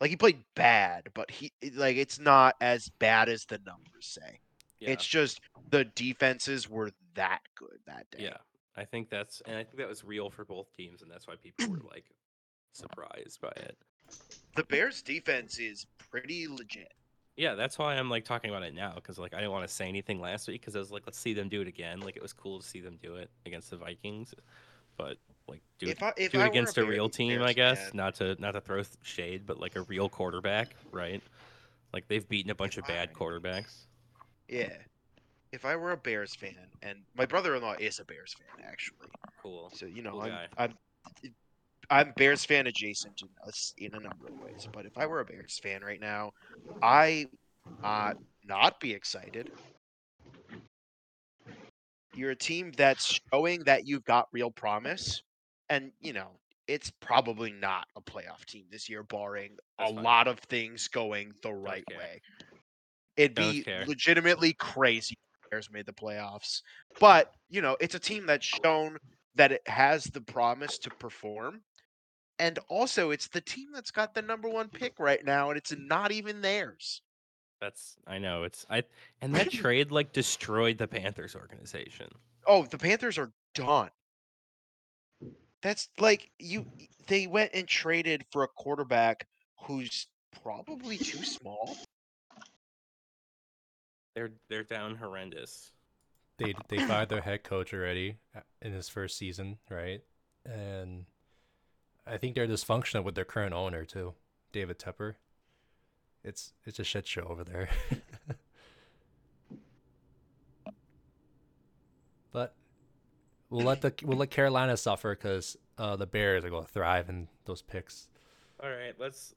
[0.00, 4.40] Like he played bad, but he like it's not as bad as the numbers say.
[4.78, 4.90] Yeah.
[4.90, 8.24] It's just the defenses were that good that day.
[8.24, 8.38] Yeah,
[8.76, 11.34] I think that's, and I think that was real for both teams, and that's why
[11.36, 12.06] people were like
[12.72, 13.76] surprised by it.
[14.56, 16.92] The Bears defense is pretty legit.
[17.36, 19.72] Yeah, that's why I'm like talking about it now because like I didn't want to
[19.72, 22.00] say anything last week because I was like, let's see them do it again.
[22.00, 24.34] Like it was cool to see them do it against the Vikings,
[24.98, 25.16] but
[25.48, 27.78] like do it, I if do it against a Bear- real team, I guess.
[27.84, 31.22] fan- Not to not to throw shade, but like a real quarterback, right?
[31.94, 33.16] Like they've beaten a bunch of bad Fine.
[33.16, 33.86] quarterbacks.
[34.48, 34.72] Yeah.
[35.52, 39.08] If I were a Bears fan, and my brother-in-law is a Bears fan, actually,
[39.42, 39.70] Cool.
[39.74, 40.48] so you know, Cool I'm.
[40.58, 40.74] I'm
[41.90, 45.24] I'm Bears fan adjacent us in a number of ways, but if I were a
[45.24, 46.32] Bears fan right now,
[46.82, 47.26] I
[47.82, 49.50] uh not be excited.
[52.12, 55.22] You're a team that's showing that you've got real promise,
[55.68, 60.04] and you know it's probably not a playoff team this year, barring That's a fine.
[60.04, 62.20] lot of things going the right way.
[63.16, 63.86] It'd Don't be care.
[63.86, 66.62] legitimately crazy if Bears made the playoffs,
[67.00, 68.98] but you know it's a team that's shown
[69.36, 71.62] that it has the promise to perform.
[72.40, 75.74] And also, it's the team that's got the number one pick right now, and it's
[75.76, 77.02] not even theirs.
[77.60, 78.84] That's I know it's I
[79.20, 82.06] and that trade like destroyed the Panthers organization.
[82.46, 83.90] Oh, the Panthers are done.
[85.60, 86.64] That's like you.
[87.08, 89.26] They went and traded for a quarterback
[89.64, 90.06] who's
[90.42, 91.76] probably too small.
[94.14, 95.72] They're they're down horrendous.
[96.38, 100.00] They they fired their head coach already uh, in his first season, right?
[100.46, 101.04] And
[102.10, 104.14] I think they're dysfunctional with their current owner too,
[104.50, 105.14] David Tepper.
[106.24, 107.68] It's it's a shit show over there.
[112.32, 112.54] but
[113.48, 117.08] we'll let the we'll let Carolina suffer because uh, the Bears are going to thrive
[117.08, 118.08] in those picks.
[118.60, 119.36] All right, let's.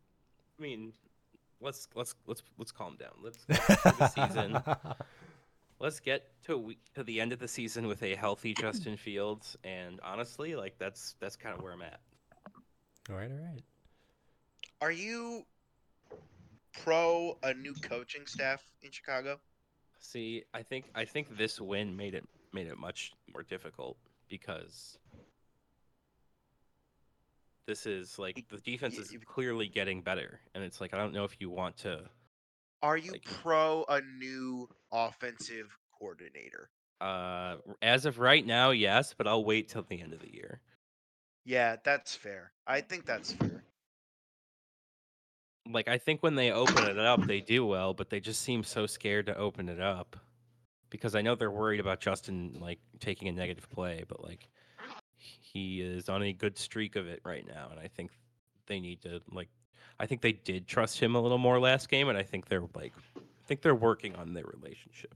[0.58, 0.94] I mean,
[1.62, 3.12] let's let's let's let's calm down.
[3.22, 4.60] Let's get the season.
[5.80, 10.00] Let's get to to the end of the season with a healthy Justin Fields, and
[10.04, 12.00] honestly, like that's that's kind of where I'm at.
[13.10, 13.64] All right, all right.
[14.82, 15.46] Are you
[16.82, 19.40] pro a new coaching staff in Chicago?
[20.00, 23.98] See, I think I think this win made it made it much more difficult
[24.30, 24.98] because
[27.68, 31.24] this is like the defense is clearly getting better, and it's like I don't know
[31.24, 32.02] if you want to.
[32.82, 36.70] Are you Like- pro a new offensive coordinator?
[37.00, 40.62] Uh, as of right now, yes, but I'll wait till the end of the year.
[41.46, 42.52] Yeah, that's fair.
[42.66, 43.64] I think that's fair.
[45.72, 48.64] Like I think when they open it up, they do well, but they just seem
[48.64, 50.18] so scared to open it up
[50.90, 54.48] because I know they're worried about Justin like taking a negative play, but like
[55.40, 58.12] he is on a good streak of it right now, and I think
[58.68, 59.50] they need to like.
[60.00, 62.64] I think they did trust him a little more last game, and I think they're
[62.76, 65.14] like, I think they're working on their relationship.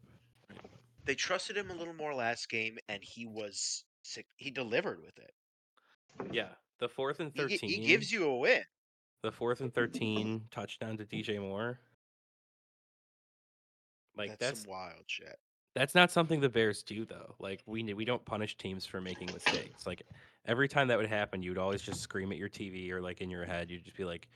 [1.06, 4.28] They trusted him a little more last game, and he was sick.
[4.36, 5.32] He delivered with it.
[6.32, 6.50] Yeah,
[6.80, 7.70] the fourth and He, gi- thirteen.
[7.70, 8.64] he gives you a win.
[9.24, 11.80] the fourth and thirteen touchdown to DJ Moore.
[14.18, 15.38] Like that's, that's some wild shit.
[15.76, 17.36] That's not something the Bears do though.
[17.40, 19.86] Like we we don't punish teams for making mistakes.
[19.86, 20.02] Like
[20.46, 23.30] every time that would happen, you'd always just scream at your TV or like in
[23.30, 24.28] your head, you'd just be like,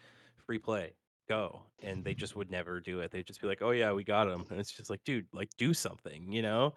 [0.46, 0.94] "Free play,
[1.28, 3.10] go!" And they just would never do it.
[3.10, 5.50] They'd just be like, "Oh yeah, we got him," and it's just like, dude, like
[5.58, 6.76] do something, you know?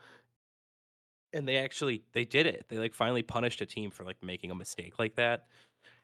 [1.35, 2.65] And they actually they did it.
[2.69, 5.47] They like finally punished a team for like making a mistake like that,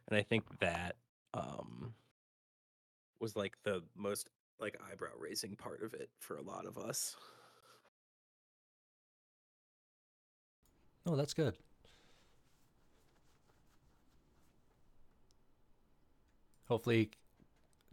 [0.09, 0.97] and I think that
[1.33, 1.95] um
[3.21, 7.17] was like the most like eyebrow raising part of it for a lot of us.
[11.07, 11.57] Oh, that's good.
[16.69, 17.11] Hopefully,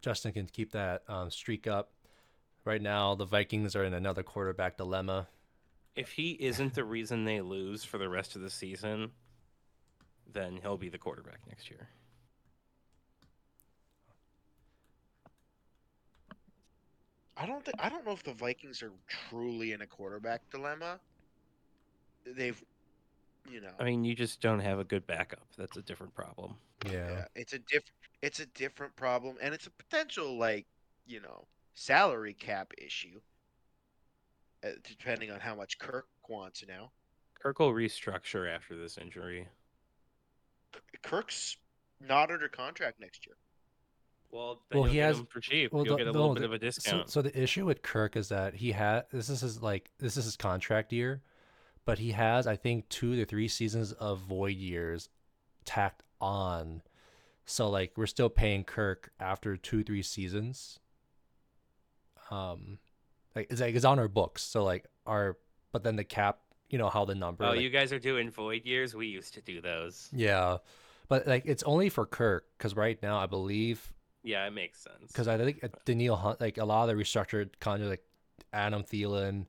[0.01, 1.91] Justin can keep that um, streak up.
[2.65, 5.27] Right now, the Vikings are in another quarterback dilemma.
[5.97, 9.11] If he isn't the reason they lose for the rest of the season,
[10.31, 11.89] then he'll be the quarterback next year.
[17.35, 20.99] I don't think I don't know if the Vikings are truly in a quarterback dilemma.
[22.25, 22.61] They've,
[23.49, 25.47] you know, I mean, you just don't have a good backup.
[25.57, 26.55] That's a different problem.
[26.85, 26.91] Yeah.
[26.91, 27.83] yeah, it's a diff,
[28.21, 30.65] it's a different problem, and it's a potential like,
[31.05, 33.19] you know, salary cap issue.
[34.63, 36.91] Uh, depending on how much Kirk wants now.
[37.35, 39.47] Kirk will restructure after this injury.
[41.03, 41.57] Kirk's
[42.01, 43.35] not under contract next year.
[44.31, 45.71] Well, then Well, he get has- him for cheap.
[45.71, 47.09] well, you'll the- get a no, little bit the- of a So, discount.
[47.09, 50.25] so the issue with Kirk is that he had this is his like this is
[50.25, 51.21] his contract year,
[51.85, 55.09] but he has I think two to three seasons of void years
[55.65, 56.81] tacked on.
[57.45, 60.79] So like we're still paying Kirk after two three seasons.
[62.29, 62.79] Um,
[63.37, 64.43] like it's like it's on our books.
[64.43, 65.37] So like our
[65.71, 67.45] but then the cap, you know how the number.
[67.45, 68.95] oh, like- you guys are doing void years.
[68.95, 70.09] We used to do those.
[70.11, 70.57] Yeah,
[71.07, 73.93] but like it's only for Kirk because right now I believe
[74.23, 75.07] Yeah, it makes sense.
[75.11, 78.03] because I think uh, Danielle Hunt, like a lot of the restructured contracts, like
[78.53, 79.45] Adam Thielen,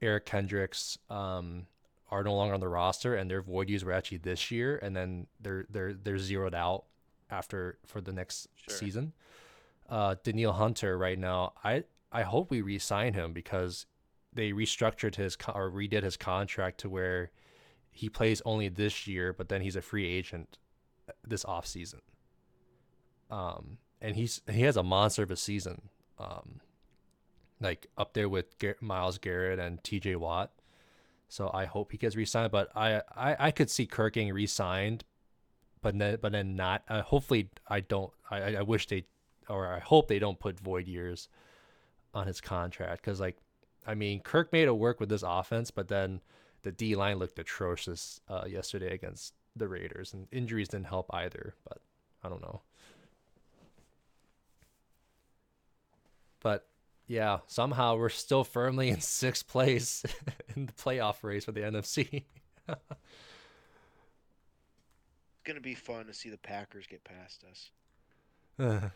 [0.00, 1.66] Eric Kendricks, um,
[2.10, 4.94] are no longer on the roster, and their void years were actually this year, and
[4.96, 6.84] then they're they're they're zeroed out
[7.30, 8.76] after for the next Sure.
[8.76, 9.12] season.
[9.88, 13.86] Uh, Danielle Hunter right now, I I hope we re-sign him because
[14.32, 17.30] they restructured his co- or redid his contract to where
[17.90, 20.58] he plays only this year, but then he's a free agent
[21.26, 22.00] this off season.
[23.30, 25.82] Um, and he's he has a monster of a season.
[26.18, 26.60] Um,
[27.60, 30.16] like up there with Myles Garrett and T.J.
[30.16, 30.50] Watt.
[31.28, 32.50] So I hope he gets re-signed.
[32.50, 35.04] But I I, I could see Kirk getting re-signed,
[35.80, 36.82] but then but then not.
[36.88, 38.12] Uh, hopefully I don't.
[38.30, 39.04] I I wish they
[39.48, 41.28] or I hope they don't put void years
[42.14, 43.36] on his contract because like
[43.86, 46.20] I mean Kirk made it work with this offense, but then
[46.62, 51.54] the D line looked atrocious uh, yesterday against the Raiders, and injuries didn't help either.
[51.68, 51.78] But
[52.22, 52.62] I don't know.
[56.40, 56.66] But
[57.06, 60.04] yeah, somehow we're still firmly in sixth place
[60.56, 62.24] in the playoff race for the NFC.
[62.68, 62.78] It's
[65.44, 67.70] gonna be fun to see the Packers get past us.
[68.58, 68.90] Uh,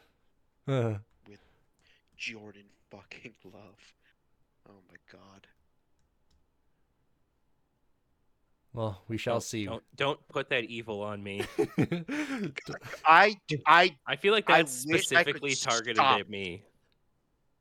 [0.72, 0.94] uh.
[2.16, 3.92] Jordan fucking Love.
[4.68, 5.46] Oh my god.
[8.72, 9.64] well, we shall Don't- see.
[9.66, 11.42] Don't, don't put that evil on me.
[13.06, 13.36] I
[13.66, 16.20] I I feel like that's wish I could specifically targeted stop.
[16.20, 16.62] at me.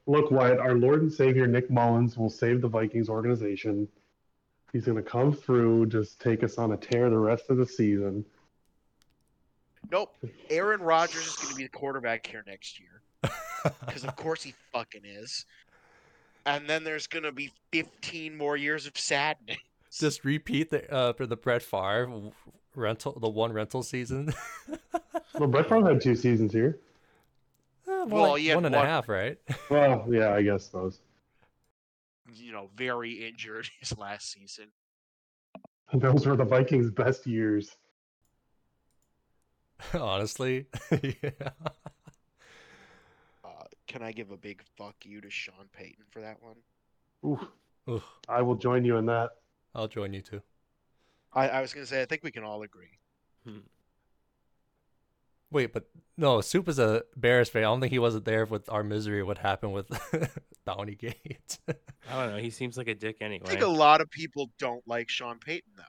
[0.08, 3.88] Look, Wyatt, our Lord and Savior Nick Mullens will save the Vikings organization.
[4.72, 7.66] He's going to come through, just take us on a tear the rest of the
[7.66, 8.24] season.
[9.89, 10.16] nope.
[10.49, 13.01] Aaron Rodgers is gonna be the quarterback here next year.
[13.86, 15.45] Because of course he fucking is.
[16.45, 19.57] And then there's gonna be 15 more years of sadness.
[19.97, 22.09] Just repeat the uh, for the Brett Favre
[22.76, 24.34] rental, the one rental season.
[25.38, 26.80] Well, Brett Favre had two seasons here.
[27.86, 29.38] Uh, more Well, like he had one and a half, right?
[29.70, 31.01] Well, yeah, I guess those.
[32.34, 34.68] You know, very injured his last season.
[35.93, 37.76] Those were the Vikings' best years.
[39.93, 40.68] Honestly,
[41.22, 41.32] yeah.
[43.88, 46.56] Can I give a big fuck you to Sean Payton for that one?
[47.26, 47.48] Oof,
[47.90, 49.32] Oof, I will join you in that.
[49.74, 50.42] I'll join you too.
[51.34, 53.00] I, I was gonna say I think we can all agree.
[53.46, 53.60] Hmm.
[55.52, 55.86] Wait, but
[56.18, 57.64] no, Soup is a Bears fan.
[57.64, 59.22] I don't think he wasn't there with our misery.
[59.24, 59.88] What happened with
[60.66, 61.60] Bounty Gate?
[61.68, 62.42] I don't know.
[62.42, 63.46] He seems like a dick anyway.
[63.46, 65.84] I think a lot of people don't like Sean Payton though.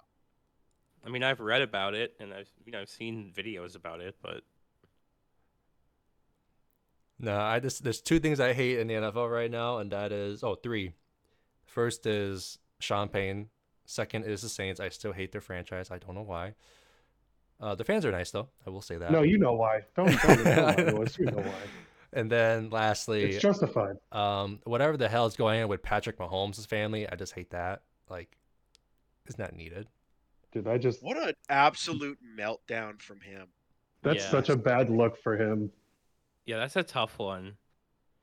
[1.04, 4.16] I mean, I've read about it and I've you know I've seen videos about it,
[4.22, 4.42] but
[7.18, 10.12] no, I just there's two things I hate in the NFL right now, and that
[10.12, 10.92] is oh three.
[11.66, 13.48] First is Sean Payne.
[13.84, 14.80] Second is the Saints.
[14.80, 15.90] I still hate their franchise.
[15.90, 16.54] I don't know why.
[17.60, 18.48] Uh, the fans are nice though.
[18.66, 19.10] I will say that.
[19.10, 19.82] No, you know why.
[19.96, 21.18] Don't, don't, don't lie to us.
[21.18, 21.54] You know why.
[22.12, 23.96] And then lastly, It's justified.
[24.12, 27.82] um, whatever the hell is going on with Patrick Mahomes' family, I just hate that.
[28.08, 28.36] Like,
[29.26, 29.86] it's not needed.
[30.52, 33.48] Dude, I just, What an absolute meltdown from him.
[34.02, 34.30] that's Yeah.
[34.30, 35.70] such a bad look for him.
[36.46, 37.56] Yeah, that's a tough one.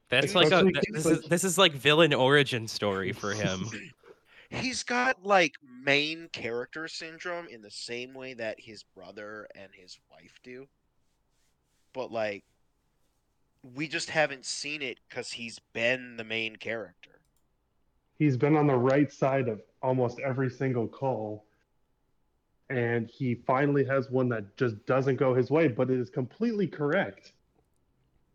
[0.10, 3.34] That's like a Especially th- he's this is this is like villain origin story for
[3.34, 3.70] him.
[4.50, 9.98] He's got like main character syndrome in the same way that his brother and his
[10.12, 10.68] wife do.
[11.92, 12.44] But like
[13.76, 17.22] we just haven't seen it cuz he's been the main character.
[18.20, 21.46] He's been on the right side of almost every single call.
[22.70, 26.68] And he finally has one that just doesn't go his way, but it is completely
[26.68, 27.34] correct.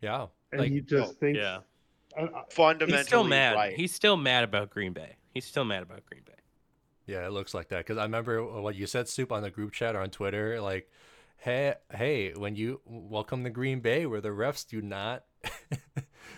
[0.01, 0.27] Yeah.
[0.51, 1.59] And Like, he just oh, thinks, yeah,
[2.17, 3.55] I- I- Fundamentally he's still mad.
[3.55, 3.75] right.
[3.75, 5.15] He's still mad about Green Bay.
[5.33, 6.33] He's still mad about Green Bay.
[7.05, 7.79] yeah, it looks like that.
[7.79, 10.59] Because I remember what you said, Soup, on the group chat or on Twitter.
[10.61, 10.89] Like,
[11.37, 15.23] hey, hey, when you welcome to Green Bay, where the refs do not.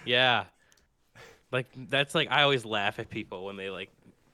[0.05, 0.45] Yeah,
[1.51, 3.91] like that's like I always laugh at people when they like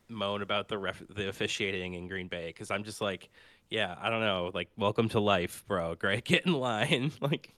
[0.08, 3.30] moan about the ref the officiating in Green Bay because I'm just like,
[3.70, 5.96] yeah, I don't know, like welcome to life, bro.
[5.96, 7.12] Great, get in line.
[7.22, 7.54] like,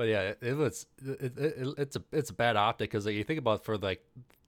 [0.00, 3.16] But yeah, it, was it, it, it, it's a it's a bad optic because like,
[3.16, 4.02] you think about for like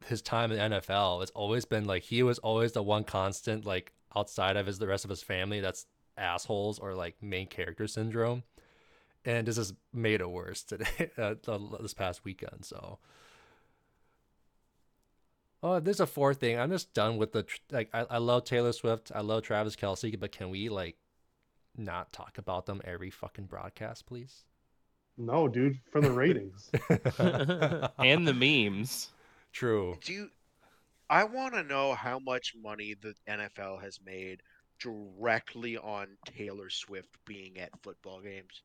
[0.07, 3.93] his time in NFL, it's always been like he was always the one constant like
[4.17, 5.85] outside of his the rest of his family that's
[6.17, 8.45] assholes or like main character syndrome,
[9.27, 11.35] and this has made it worse today uh,
[11.83, 12.65] this past weekend.
[12.65, 12.99] So.
[15.63, 16.59] Oh, there's a fourth thing.
[16.59, 17.91] I'm just done with the like.
[17.93, 19.13] I, I love Taylor Swift.
[19.15, 20.97] I love Travis Kelce, but can we like
[21.77, 24.45] not talk about them every fucking broadcast, please?
[25.19, 26.71] No, dude, for the ratings.
[27.99, 29.11] and the memes.
[29.53, 29.99] True.
[30.03, 30.31] Do you
[31.11, 34.41] I want to know how much money the NFL has made
[34.81, 38.63] directly on Taylor Swift being at football games.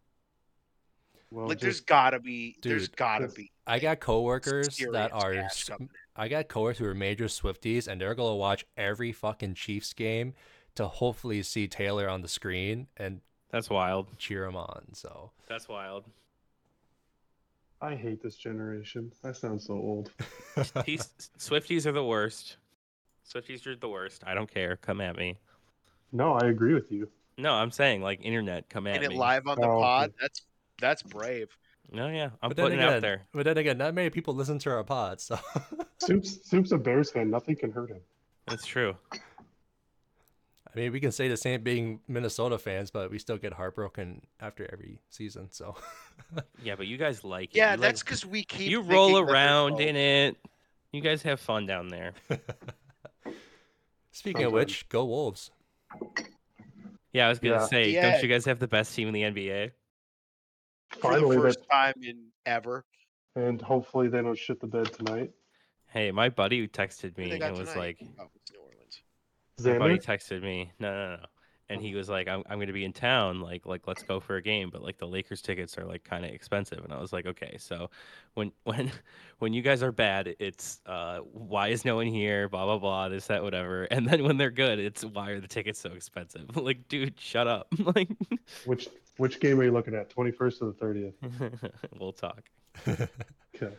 [1.29, 5.33] Well, like there's got to be There's got to be I got coworkers that are.
[5.33, 9.11] cash s- coming I got coworkers who are major Swifties, and they're gonna watch every
[9.11, 10.33] fucking Chiefs game
[10.75, 13.19] to hopefully see Taylor on the screen and
[13.51, 14.17] That's wild.
[14.17, 14.93] cheer him on.
[14.93, 16.05] So That's wild.
[17.81, 19.11] I hate this generation.
[19.23, 20.11] I sound so old.
[20.85, 22.57] He's Swifties are the worst.
[23.31, 24.23] Swifties are the worst.
[24.25, 24.77] I don't care.
[24.77, 25.37] Come at me.
[26.11, 27.07] No, I agree with you.
[27.37, 28.67] No, I'm saying like internet.
[28.69, 28.95] Come at me.
[28.97, 29.17] and it me.
[29.17, 30.05] live on the Oh, pod.
[30.09, 30.15] okay.
[30.21, 30.41] that's
[30.79, 31.55] that's brave.
[31.91, 33.27] No, yeah, I'm But then putting it out there.
[33.31, 35.37] but then again, not many people listen to our pod, so
[35.99, 37.29] Soup's Soup's a Bears fan.
[37.29, 38.01] Nothing can hurt him.
[38.47, 38.95] That's true.
[40.77, 44.21] I mean, we can say the same being Minnesota fans, but we still get heartbroken
[44.39, 45.47] after every season.
[45.49, 45.75] So
[46.63, 47.57] Yeah, but you guys like it.
[47.57, 48.69] Yeah, you that's like, because we keep.
[48.69, 50.37] you roll around in it.
[50.91, 52.13] You guys have fun down there.
[54.11, 55.49] speaking of Sounds which, go Wolves.
[57.11, 57.65] Yeah, I was gonna Yeah.
[57.65, 58.11] say, Yeah.
[58.11, 59.71] don't you guys have the best team in the NBA?
[60.99, 62.85] for the Finally, first that, time in ever.
[63.35, 65.31] and hopefully they don't shit the bed tonight.
[65.87, 67.77] Hey, my buddy who texted me they and was tonight?
[67.77, 68.29] like, oh,
[69.57, 71.25] it's New my buddy texted me, no, no, no,
[71.69, 74.37] and he was like, I'm, I'm gonna be in town, like, like let's go for
[74.37, 77.11] a game, but like the Lakers tickets are like kind of expensive, and I was
[77.11, 77.89] like, okay, so
[78.35, 78.91] when when
[79.39, 83.09] when you guys are bad, it's uh, why is no one here, blah blah blah,
[83.09, 86.55] this that whatever, and then when they're good, it's why are the tickets so expensive?
[86.55, 88.09] like, dude, shut up, like,
[88.65, 88.87] which
[89.17, 90.09] which game are you looking at?
[90.09, 91.15] Twenty first or the thirtieth?
[91.99, 92.43] we'll talk.
[92.87, 93.73] Okay.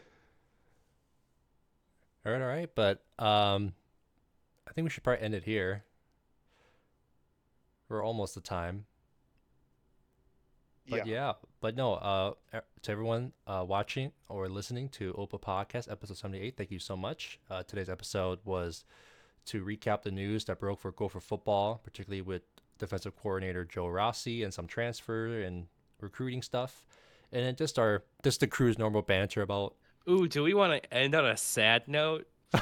[2.27, 3.73] All right, all right, but um,
[4.69, 5.85] I think we should probably end it here.
[7.89, 8.85] We're almost the time.
[10.89, 11.15] But yeah.
[11.15, 11.33] yeah.
[11.61, 16.17] but no, uh, e- to everyone uh, watching or listening to Ope a Podcast, episode
[16.17, 17.39] 78, thank you so much.
[17.51, 18.85] Uh, today's episode was
[19.47, 22.43] to recap the news that broke for Gopher Football, particularly with
[22.79, 25.67] defensive coordinator Joe Rossi and some transfer and
[26.01, 26.85] recruiting stuff.
[27.33, 29.75] And then just our, just the crew's normal banter about.
[30.09, 32.27] Ooh, do we want to end on a sad note?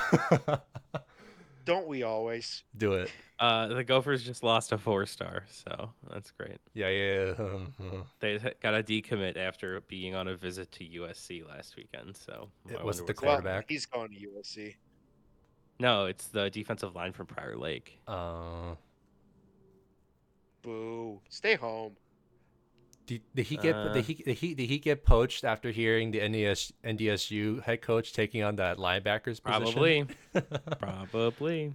[1.66, 2.62] Don't we always?
[2.78, 3.10] Do it.
[3.40, 6.58] Uh, the Gophers just lost a four star, so that's great.
[6.74, 7.34] Yeah, yeah.
[7.38, 7.86] yeah.
[8.20, 12.16] They got a decommit after being on a visit to USC last weekend.
[12.16, 13.66] So It was the what's Well, Quarterback.
[13.68, 14.76] he's going to USC.
[15.80, 17.98] No, it's the defensive line from Prior Lake.
[18.08, 18.76] uh,
[20.62, 21.20] Boo.
[21.28, 21.96] Stay home.
[23.06, 26.10] Did, did he get Uh, did he did he did he get poached after hearing
[26.10, 29.72] the NES NDSU head coach taking on that linebackers position?
[29.72, 30.06] Probably,
[30.78, 31.74] probably.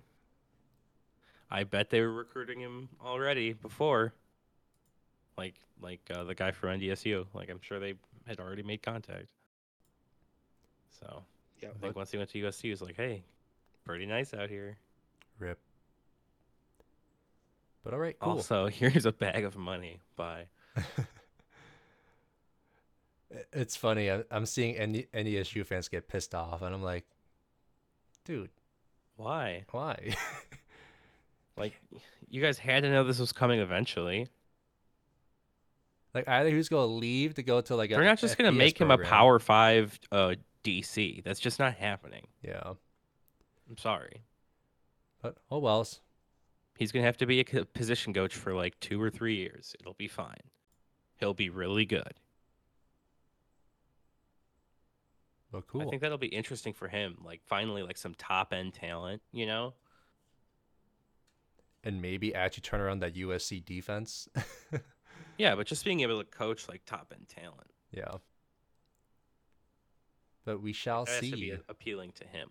[1.50, 4.14] I bet they were recruiting him already before.
[5.38, 7.26] Like, like uh, the guy from NDSU.
[7.34, 9.32] Like, I'm sure they had already made contact.
[11.00, 11.24] So
[11.62, 13.24] Yeah, I think once he went to USC, he was like, "Hey,
[13.86, 14.78] pretty nice out here."
[15.40, 15.60] Rip.
[17.84, 18.34] But all right, cool.
[18.34, 20.00] Also, here's a bag of money.
[20.16, 20.46] Bye.
[23.54, 24.10] It's funny.
[24.10, 27.06] I'm seeing ND NDSU fans get pissed off, and I'm like,
[28.26, 28.50] dude,
[29.16, 29.66] Why?
[29.72, 30.16] why?
[31.58, 31.74] Like,
[32.30, 34.28] you guys had to know this was coming eventually.
[36.16, 38.80] like either he's gonna leave to go to like a They're not just gonna make
[38.80, 38.98] him a.
[38.98, 41.24] Power Five uh, DC.
[41.24, 42.28] That's just not happening.
[42.42, 42.74] Yeah,
[43.70, 44.24] I'm sorry.
[45.22, 46.00] but oh wells.
[46.78, 49.76] He's gonna have to be a position coach for like two or three years.
[49.80, 50.42] It'll be fine.
[51.20, 52.14] He'll be really good.
[55.52, 55.82] But cool.
[55.82, 57.18] I think that'll be interesting for him.
[57.24, 59.22] Like finally, like some top end talent.
[59.32, 59.74] You know?
[61.84, 64.30] and maybe actually turn around that USC defense.
[65.38, 67.72] Yeah, but just being able to coach like top end talent.
[67.92, 68.18] yeah.
[70.46, 71.58] But we shall That has to be see.
[71.68, 72.50] appealing to him.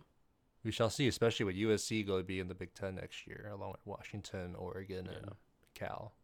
[0.65, 3.49] We shall see, especially with USC going to be in the Big Ten next year,
[3.53, 5.19] along with Washington, Oregon, Yeah.
[5.19, 5.31] and
[5.75, 6.15] Cal.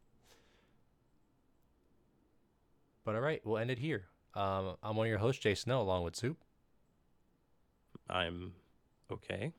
[3.05, 4.07] But all right, we'll end it here.
[4.35, 6.37] Um, I'm one of your hosts, Jay Snow, along with Soup,
[8.09, 8.53] I'm
[9.11, 9.53] okay.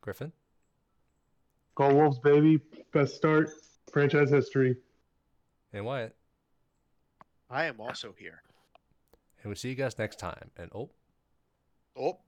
[0.00, 0.32] Griffin,
[1.74, 2.60] Go Wolves, baby!
[2.92, 3.50] Best start
[3.92, 4.76] franchise history.
[5.72, 6.14] and Wyatt.
[7.50, 8.42] I am also here.
[9.42, 10.50] And we'll see you guys next time.
[10.56, 10.90] And oh,
[11.96, 12.18] Oh.